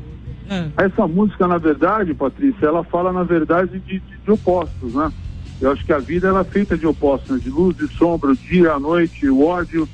Essa 0.78 1.08
música, 1.08 1.48
na 1.48 1.58
verdade, 1.58 2.14
Patrícia, 2.14 2.68
ela 2.68 2.84
fala, 2.84 3.12
na 3.12 3.24
verdade, 3.24 3.80
de, 3.80 4.00
de, 4.00 4.18
de 4.24 4.32
opostos, 4.32 4.94
né? 4.94 5.12
Eu 5.60 5.72
acho 5.72 5.86
que 5.86 5.94
a 5.94 6.00
vida 6.00 6.28
ela 6.28 6.42
é 6.42 6.44
feita 6.44 6.78
de 6.78 6.86
opostos, 6.86 7.32
né? 7.32 7.40
de 7.42 7.50
luz 7.50 7.80
e 7.80 7.88
sombra, 7.96 8.32
o 8.32 8.36
dia, 8.36 8.74
a 8.74 8.80
noite, 8.80 9.28
o 9.30 9.46
ódio, 9.46 9.88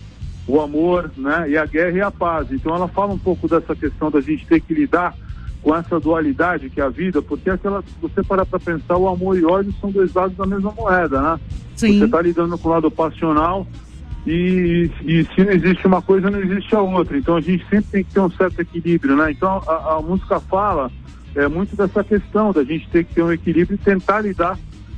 o 0.50 0.60
amor, 0.60 1.12
né? 1.16 1.48
E 1.48 1.58
a 1.58 1.66
guerra 1.66 1.98
e 1.98 2.02
a 2.02 2.10
paz. 2.10 2.52
Então 2.52 2.76
ela 2.76 2.88
fala 2.88 3.14
um 3.14 3.20
pouco 3.20 3.48
dessa 3.48 3.76
questão 3.76 4.10
da 4.10 4.20
gente 4.20 4.48
ter 4.48 4.60
que 4.60 4.74
lidar 4.74 5.16
com 5.62 5.76
essa 5.76 6.00
dualidade 6.00 6.72
que 6.72 6.82
é 6.82 6.84
a 6.84 6.90
vida, 6.90 7.22
porque 7.22 7.52
aquela, 7.52 7.84
você 8.02 8.24
parar 8.24 8.46
para 8.46 8.60
pensar, 8.60 8.98
o 8.98 9.08
amor 9.08 9.38
e 9.38 9.46
o 9.46 9.52
ódio 9.52 9.72
são 9.80 9.92
dois 9.92 10.12
lados 10.14 10.36
da 10.36 10.48
mesma 10.48 10.72
moeda, 10.72 11.22
né? 11.22 11.40
Sim. 11.76 12.00
Você 12.00 12.06
está 12.06 12.22
lidando 12.22 12.58
com 12.58 12.68
o 12.68 12.72
lado 12.72 12.90
passional 12.90 13.68
e, 14.26 14.90
e, 15.04 15.24
se 15.36 15.44
não 15.44 15.52
existe 15.52 15.86
uma 15.86 16.02
coisa, 16.02 16.32
não 16.32 16.40
existe 16.40 16.76
a 16.76 16.82
outra. 16.82 17.16
Então 17.16 17.36
a 17.36 17.42
gente 17.42 17.64
sempre 17.70 17.92
tem 17.92 18.04
que 18.04 18.12
ter 18.12 18.20
um 18.20 18.32
certo 18.32 18.60
equilíbrio, 18.60 19.16
né? 19.16 19.32
Então 19.32 19.62
a, 19.68 19.98
a 19.98 20.02
música 20.02 20.40
fala 20.40 20.92
é 21.36 21.48
muito 21.48 21.76
dessa 21.76 22.04
questão 22.04 22.52
da 22.52 22.64
gente 22.64 22.90
ter 22.90 23.04
que 23.04 23.14
ter 23.14 23.22
um 23.22 23.32
equilíbrio 23.32 23.76
e 23.76 23.86
tentar 23.86 24.22
lidar 24.22 24.58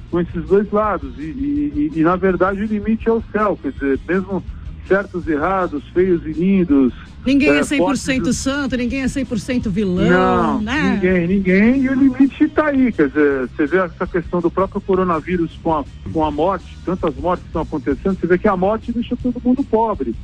com 0.10 0.22
esses 0.22 0.46
dois 0.46 0.72
lados. 0.72 1.14
E, 1.18 1.24
e, 1.24 1.92
e 1.94 2.02
na 2.04 2.16
verdade 2.16 2.62
o 2.62 2.66
limite 2.66 3.10
é 3.10 3.12
o 3.12 3.24
céu, 3.34 3.60
quer 3.62 3.74
dizer, 3.74 4.00
mesmo 4.08 4.42
certos 4.88 5.28
e 5.28 5.32
errados, 5.32 5.84
feios 5.94 6.26
e 6.26 6.32
lindos. 6.32 6.94
Ninguém 7.26 7.52
é, 7.52 7.58
é 7.58 7.62
100% 7.62 8.22
do... 8.22 8.34
santo, 8.34 8.76
ninguém 8.76 9.02
é 9.02 9.06
100% 9.06 9.70
vilão, 9.70 10.10
Não, 10.10 10.62
né? 10.62 10.94
Ninguém, 10.94 11.28
ninguém, 11.28 11.84
e 11.84 11.90
o 11.90 11.94
limite 11.94 12.44
está 12.44 12.68
aí, 12.68 12.92
quer 12.92 13.08
dizer, 13.08 13.48
você 13.50 13.66
vê 13.68 13.78
essa 13.78 14.08
questão 14.08 14.42
do 14.42 14.50
próprio 14.50 14.82
coronavírus 14.82 15.58
com 15.62 15.78
a, 15.78 15.86
com 16.12 16.26
a 16.26 16.32
morte, 16.32 16.78
tantas 16.84 17.16
mortes 17.16 17.46
estão 17.46 17.62
acontecendo, 17.62 18.20
você 18.20 18.28
vê 18.28 18.38
que 18.38 18.48
a 18.48 18.58
morte 18.58 18.92
deixa 18.92 19.16
todo 19.16 19.42
mundo 19.44 19.64
pobre, 19.64 20.16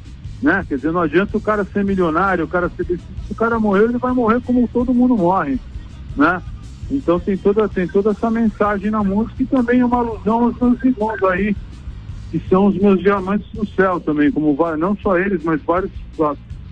né? 0.41 0.65
Quer 0.67 0.75
dizer, 0.75 0.91
não 0.91 1.01
adianta 1.01 1.37
o 1.37 1.41
cara 1.41 1.63
ser 1.63 1.83
milionário, 1.83 2.45
o 2.45 2.47
cara 2.47 2.69
ser... 2.75 2.85
Se 2.85 2.99
o 3.31 3.35
cara 3.35 3.59
morrer, 3.59 3.83
ele 3.83 3.97
vai 3.97 4.13
morrer 4.13 4.41
como 4.41 4.67
todo 4.67 4.93
mundo 4.93 5.15
morre, 5.15 5.59
né? 6.15 6.41
Então 6.89 7.19
tem 7.19 7.37
toda, 7.37 7.67
tem 7.67 7.87
toda 7.87 8.11
essa 8.11 8.31
mensagem 8.31 8.89
na 8.89 9.03
música 9.03 9.43
e 9.43 9.45
também 9.45 9.83
uma 9.83 9.97
alusão 9.97 10.45
aos 10.45 10.59
meus 10.59 10.83
irmãos 10.83 11.23
aí, 11.23 11.55
que 12.31 12.41
são 12.49 12.67
os 12.67 12.77
meus 12.77 12.99
diamantes 13.01 13.47
no 13.53 13.65
céu 13.67 13.99
também, 13.99 14.31
como 14.31 14.55
não 14.77 14.97
só 14.97 15.17
eles, 15.17 15.43
mas 15.43 15.61
vários 15.61 15.91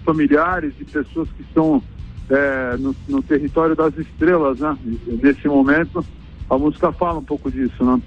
familiares 0.03 0.73
e 0.79 0.85
pessoas 0.85 1.29
que 1.29 1.41
estão 1.41 1.81
é, 2.29 2.77
no, 2.77 2.95
no, 3.07 3.21
território 3.21 3.75
das 3.75 3.97
estrelas, 3.97 4.59
né? 4.59 4.77
Nesse 5.07 5.47
momento, 5.47 6.05
a 6.49 6.57
música 6.57 6.91
fala 6.91 7.19
um 7.19 7.23
pouco 7.23 7.51
disso, 7.51 7.83
né? 7.83 8.01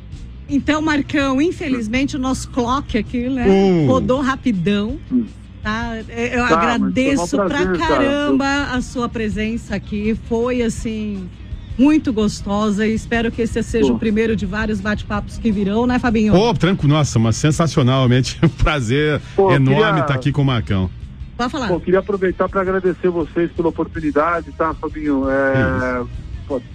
Então, 0.48 0.80
Marcão, 0.80 1.40
infelizmente 1.40 2.16
o 2.16 2.18
nosso 2.18 2.50
clock 2.50 2.96
aqui, 2.96 3.28
né, 3.28 3.46
hum. 3.46 3.86
rodou 3.86 4.20
rapidão. 4.20 4.98
Hum. 5.12 5.24
Tá? 5.62 5.98
Eu 6.08 6.46
tá, 6.46 6.58
agradeço 6.58 7.36
um 7.36 7.46
prazer, 7.46 7.68
pra 7.68 7.86
caramba 7.86 8.44
cara. 8.44 8.76
a 8.76 8.80
sua 8.80 9.08
presença 9.08 9.74
aqui. 9.74 10.16
Foi 10.28 10.62
assim 10.62 11.28
muito 11.78 12.12
gostosa 12.12 12.86
e 12.86 12.92
espero 12.92 13.30
que 13.30 13.42
esse 13.42 13.62
seja 13.62 13.88
Pô. 13.88 13.94
o 13.94 13.98
primeiro 13.98 14.34
de 14.34 14.44
vários 14.44 14.80
bate-papos 14.80 15.38
que 15.38 15.50
virão, 15.52 15.86
né, 15.86 15.98
Fabinho? 15.98 16.32
Pô, 16.32 16.52
tranquilo, 16.52 16.94
nossa, 16.94 17.18
mas 17.18 17.36
sensacionalmente, 17.36 18.38
um 18.42 18.48
prazer 18.48 19.20
Pô, 19.36 19.52
enorme 19.52 19.78
estar 19.78 19.90
queria... 19.90 20.04
tá 20.04 20.14
aqui 20.14 20.32
com 20.32 20.42
o 20.42 20.44
Marcão. 20.44 20.90
Pode 21.36 21.52
falar. 21.52 21.68
Pô, 21.68 21.78
queria 21.78 22.00
aproveitar 22.00 22.48
para 22.48 22.60
agradecer 22.60 23.08
vocês 23.08 23.50
pela 23.52 23.68
oportunidade, 23.68 24.50
tá, 24.52 24.74
Fabinho? 24.74 25.24
É, 25.30 26.04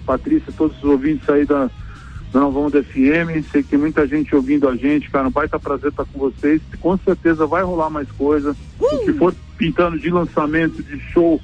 Patrícia, 0.06 0.52
todos 0.56 0.76
os 0.78 0.84
ouvintes 0.84 1.28
aí 1.28 1.44
da, 1.44 1.68
da 2.32 2.40
Nova 2.40 2.60
Onda 2.60 2.82
FM, 2.82 3.44
sei 3.52 3.62
que 3.62 3.70
tem 3.70 3.78
muita 3.78 4.06
gente 4.06 4.34
ouvindo 4.34 4.66
a 4.66 4.74
gente, 4.74 5.10
cara, 5.10 5.28
um 5.28 5.30
baita 5.30 5.58
prazer 5.58 5.90
estar 5.90 6.06
com 6.06 6.18
vocês, 6.18 6.62
com 6.80 6.96
certeza 6.96 7.46
vai 7.46 7.62
rolar 7.62 7.90
mais 7.90 8.10
coisa, 8.12 8.56
uh! 8.80 8.86
o 8.86 9.04
que 9.04 9.12
for 9.12 9.34
pintando 9.58 9.98
de 9.98 10.08
lançamento, 10.10 10.82
de 10.82 10.98
show, 11.12 11.40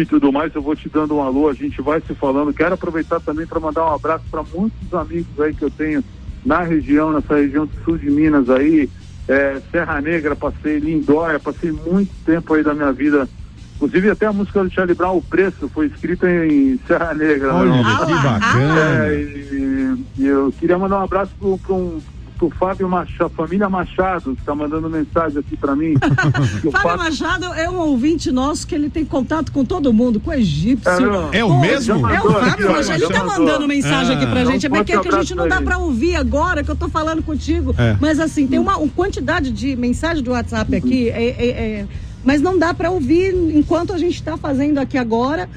e 0.00 0.06
tudo 0.06 0.32
mais, 0.32 0.54
eu 0.54 0.62
vou 0.62 0.76
te 0.76 0.88
dando 0.88 1.16
um 1.16 1.22
alô, 1.22 1.48
a 1.48 1.54
gente 1.54 1.80
vai 1.80 2.00
se 2.00 2.14
falando. 2.14 2.52
Quero 2.52 2.74
aproveitar 2.74 3.20
também 3.20 3.46
para 3.46 3.60
mandar 3.60 3.86
um 3.86 3.94
abraço 3.94 4.24
para 4.30 4.42
muitos 4.42 4.92
amigos 4.92 5.40
aí 5.40 5.54
que 5.54 5.62
eu 5.62 5.70
tenho 5.70 6.04
na 6.44 6.62
região, 6.62 7.12
nessa 7.12 7.36
região 7.36 7.66
do 7.66 7.84
sul 7.84 7.98
de 7.98 8.10
Minas 8.10 8.48
aí, 8.48 8.88
é, 9.28 9.60
Serra 9.70 10.00
Negra, 10.00 10.36
passei 10.36 10.78
Lindóia, 10.78 11.40
passei 11.40 11.72
muito 11.72 12.12
tempo 12.24 12.54
aí 12.54 12.62
da 12.62 12.72
minha 12.72 12.92
vida. 12.92 13.28
Inclusive 13.74 14.10
até 14.10 14.26
a 14.26 14.32
música 14.32 14.64
do 14.64 14.70
Charlie 14.70 14.94
Brown, 14.94 15.18
O 15.18 15.22
Preço, 15.22 15.68
foi 15.68 15.86
escrita 15.86 16.30
em 16.30 16.78
Serra 16.86 17.12
Negra. 17.12 17.54
Olha, 17.54 17.72
que 18.06 18.14
bacana! 18.14 19.08
É, 19.08 19.20
e, 19.20 20.04
e, 20.18 20.26
eu 20.26 20.52
queria 20.58 20.78
mandar 20.78 21.00
um 21.00 21.04
abraço 21.04 21.32
para 21.38 21.74
um 21.74 22.00
o 22.44 22.50
Fábio 22.50 22.88
Machado, 22.88 23.30
família 23.30 23.68
Machado, 23.68 24.34
que 24.34 24.40
está 24.40 24.54
mandando 24.54 24.88
mensagem 24.90 25.38
aqui 25.38 25.56
para 25.56 25.74
mim. 25.74 25.94
Fábio, 25.98 26.72
Fábio 26.72 26.98
Machado 26.98 27.46
é 27.54 27.68
um 27.68 27.78
ouvinte 27.78 28.30
nosso 28.30 28.66
que 28.66 28.74
ele 28.74 28.90
tem 28.90 29.04
contato 29.04 29.50
com 29.50 29.64
todo 29.64 29.92
mundo, 29.92 30.20
com 30.20 30.30
o 30.30 30.34
egípcio. 30.34 30.90
É, 31.32 31.38
é 31.38 31.44
o 31.44 31.60
mesmo? 31.60 32.08
É 32.08 32.20
o 32.20 32.32
Fábio 32.32 32.72
Machado, 32.72 33.02
ele 33.02 33.04
está 33.04 33.24
mandando 33.24 33.68
mensagem 33.68 34.16
aqui 34.16 34.26
pra 34.26 34.40
é. 34.40 34.46
gente. 34.46 34.66
É 34.66 34.84
que, 34.84 34.98
que 35.00 35.08
a 35.08 35.18
gente 35.20 35.34
não 35.34 35.48
dá 35.48 35.62
para 35.62 35.78
ouvir 35.78 36.16
agora, 36.16 36.62
que 36.62 36.70
eu 36.70 36.74
estou 36.74 36.88
falando 36.88 37.22
contigo. 37.22 37.74
É. 37.78 37.96
Mas 38.00 38.20
assim, 38.20 38.46
tem 38.46 38.58
uma, 38.58 38.76
uma, 38.76 38.88
quantidade 38.88 39.50
de 39.50 39.76
mensagem 39.76 40.22
do 40.22 40.32
WhatsApp 40.32 40.74
aqui, 40.74 41.08
é, 41.10 41.24
é, 41.28 41.48
é 41.48 41.86
mas 42.24 42.42
não 42.42 42.58
dá 42.58 42.74
para 42.74 42.90
ouvir 42.90 43.32
enquanto 43.54 43.92
a 43.92 43.98
gente 43.98 44.14
está 44.14 44.36
fazendo 44.36 44.78
aqui 44.78 44.98
agora. 44.98 45.48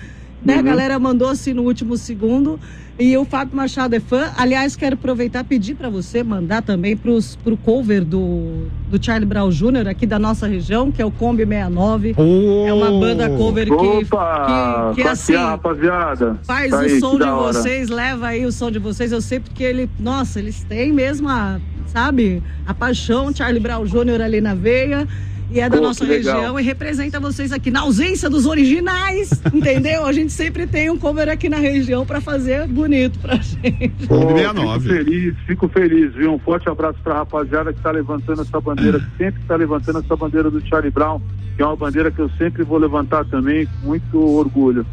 Né? 0.44 0.54
Uhum. 0.54 0.60
A 0.60 0.64
galera 0.64 1.00
mandou 1.00 1.28
assim 1.28 1.54
no 1.54 1.64
último 1.64 1.98
segundo. 1.98 2.60
E 2.98 3.16
o 3.18 3.24
Fábio 3.24 3.56
Machado 3.56 3.96
é 3.96 4.00
fã. 4.02 4.30
Aliás, 4.36 4.76
quero 4.76 4.96
aproveitar 4.96 5.40
e 5.40 5.44
pedir 5.46 5.74
para 5.76 5.90
você 5.90 6.22
mandar 6.22 6.62
também 6.62 6.98
para 6.98 7.10
o 7.10 7.58
cover 7.58 8.04
do, 8.04 8.68
do 8.90 9.02
Charlie 9.02 9.26
Brown 9.26 9.50
Jr. 9.50 9.88
aqui 9.88 10.06
da 10.06 10.20
nossa 10.20 10.46
região, 10.48 10.92
que 10.92 11.02
é 11.02 11.06
o 11.06 11.12
Kombi 11.12 11.46
69. 11.46 12.16
Oh, 12.18 12.68
é 12.68 12.74
uma 12.74 12.92
banda 13.00 13.30
cover 13.30 13.68
que, 13.68 13.74
opa, 13.74 14.92
que, 14.94 15.02
que 15.02 15.08
assim, 15.08 15.34
rapaziada. 15.34 16.38
faz 16.44 16.72
tá 16.72 16.78
o 16.78 16.80
aí, 16.82 17.00
som 17.00 17.18
de 17.18 17.26
vocês, 17.26 17.88
leva 17.88 18.28
aí 18.28 18.46
o 18.46 18.52
som 18.52 18.70
de 18.70 18.80
vocês. 18.80 19.14
Eu 19.14 19.22
sei 19.22 19.40
porque 19.40 19.64
ele, 19.64 19.90
nossa, 19.98 20.38
eles 20.40 20.62
têm 20.64 20.92
mesmo 20.92 21.30
a, 21.30 21.58
sabe, 21.88 22.44
a 22.68 22.74
paixão 22.74 23.34
Charlie 23.34 23.62
Brown 23.62 23.86
Jr. 23.86 24.22
ali 24.22 24.42
na 24.42 24.56
veia 24.56 25.08
e 25.52 25.60
é 25.60 25.70
da 25.70 25.78
Pô, 25.78 25.84
nossa 25.84 26.06
região 26.06 26.60
e 26.60 26.64
representa 26.64 27.20
vocês 27.20 27.52
aqui. 27.52 27.72
Na 27.72 27.82
ausência 27.82 28.30
dos 28.30 28.46
originais, 28.46 29.32
entendeu? 29.54 30.06
A 30.06 30.14
gente 30.14 30.32
sempre 30.32 30.68
tem 30.68 30.90
um 30.90 30.98
cover 30.98 31.28
aqui 31.28 31.50
na 31.50 31.58
região 31.58 32.06
para 32.06 32.22
fazer 32.22 32.68
bonito 32.68 33.18
pra 33.20 33.36
gente. 33.36 34.08
Pô, 34.08 34.28
fico 34.28 34.80
feliz, 34.82 35.36
fico 35.48 35.70
feliz, 35.70 36.14
viu? 36.14 36.34
Um 36.34 36.40
forte 36.40 36.70
abraço 36.70 37.00
pra 37.04 37.16
rapaziada 37.16 37.74
que 37.74 37.82
tá 37.82 37.92
levantando 37.92 38.42
essa 38.42 38.62
bandeira, 38.62 39.00
que 39.00 39.18
sempre 39.18 39.42
tá 39.48 39.56
levantando 39.56 40.00
essa 40.00 40.16
bandeira 40.16 40.52
do 40.52 40.66
Charlie 40.68 40.92
Brown, 40.92 41.22
que 41.56 41.62
é 41.62 41.66
uma 41.66 41.76
bandeira 41.76 42.12
que 42.12 42.20
eu 42.20 42.30
sempre 42.38 42.64
vou 42.64 42.78
levantar 42.78 43.26
também, 43.26 43.66
com 43.66 43.88
muito 43.88 44.20
orgulho. 44.20 44.86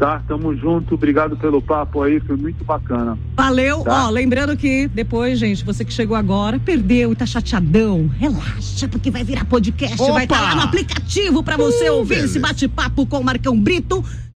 Tá? 0.00 0.22
Tamo 0.26 0.56
junto, 0.56 0.94
obrigado 0.94 1.36
pelo 1.36 1.60
papo 1.60 2.02
aí, 2.02 2.20
foi 2.20 2.34
muito 2.34 2.64
bacana. 2.64 3.18
Valeu, 3.36 3.82
tá? 3.82 4.06
ó, 4.06 4.08
lembrando 4.08 4.56
que 4.56 4.88
depois, 4.88 5.38
gente, 5.38 5.62
você 5.62 5.84
que 5.84 5.92
chegou 5.92 6.16
agora, 6.16 6.58
perdeu 6.58 7.12
e 7.12 7.14
tá 7.14 7.26
chateadão, 7.26 8.08
relaxa, 8.18 8.88
porque 8.88 9.10
vai 9.10 9.22
virar 9.22 9.44
podcast, 9.44 10.00
Opa! 10.00 10.12
vai 10.14 10.24
estar 10.24 10.38
tá 10.38 10.42
lá 10.42 10.54
no 10.54 10.62
aplicativo 10.62 11.42
para 11.42 11.58
você 11.58 11.90
uh, 11.90 11.96
ouvir 11.96 12.14
beleza. 12.14 12.30
esse 12.30 12.38
bate-papo 12.38 13.04
com 13.04 13.18
o 13.18 13.24
Marcão 13.24 13.60
Brito. 13.60 14.02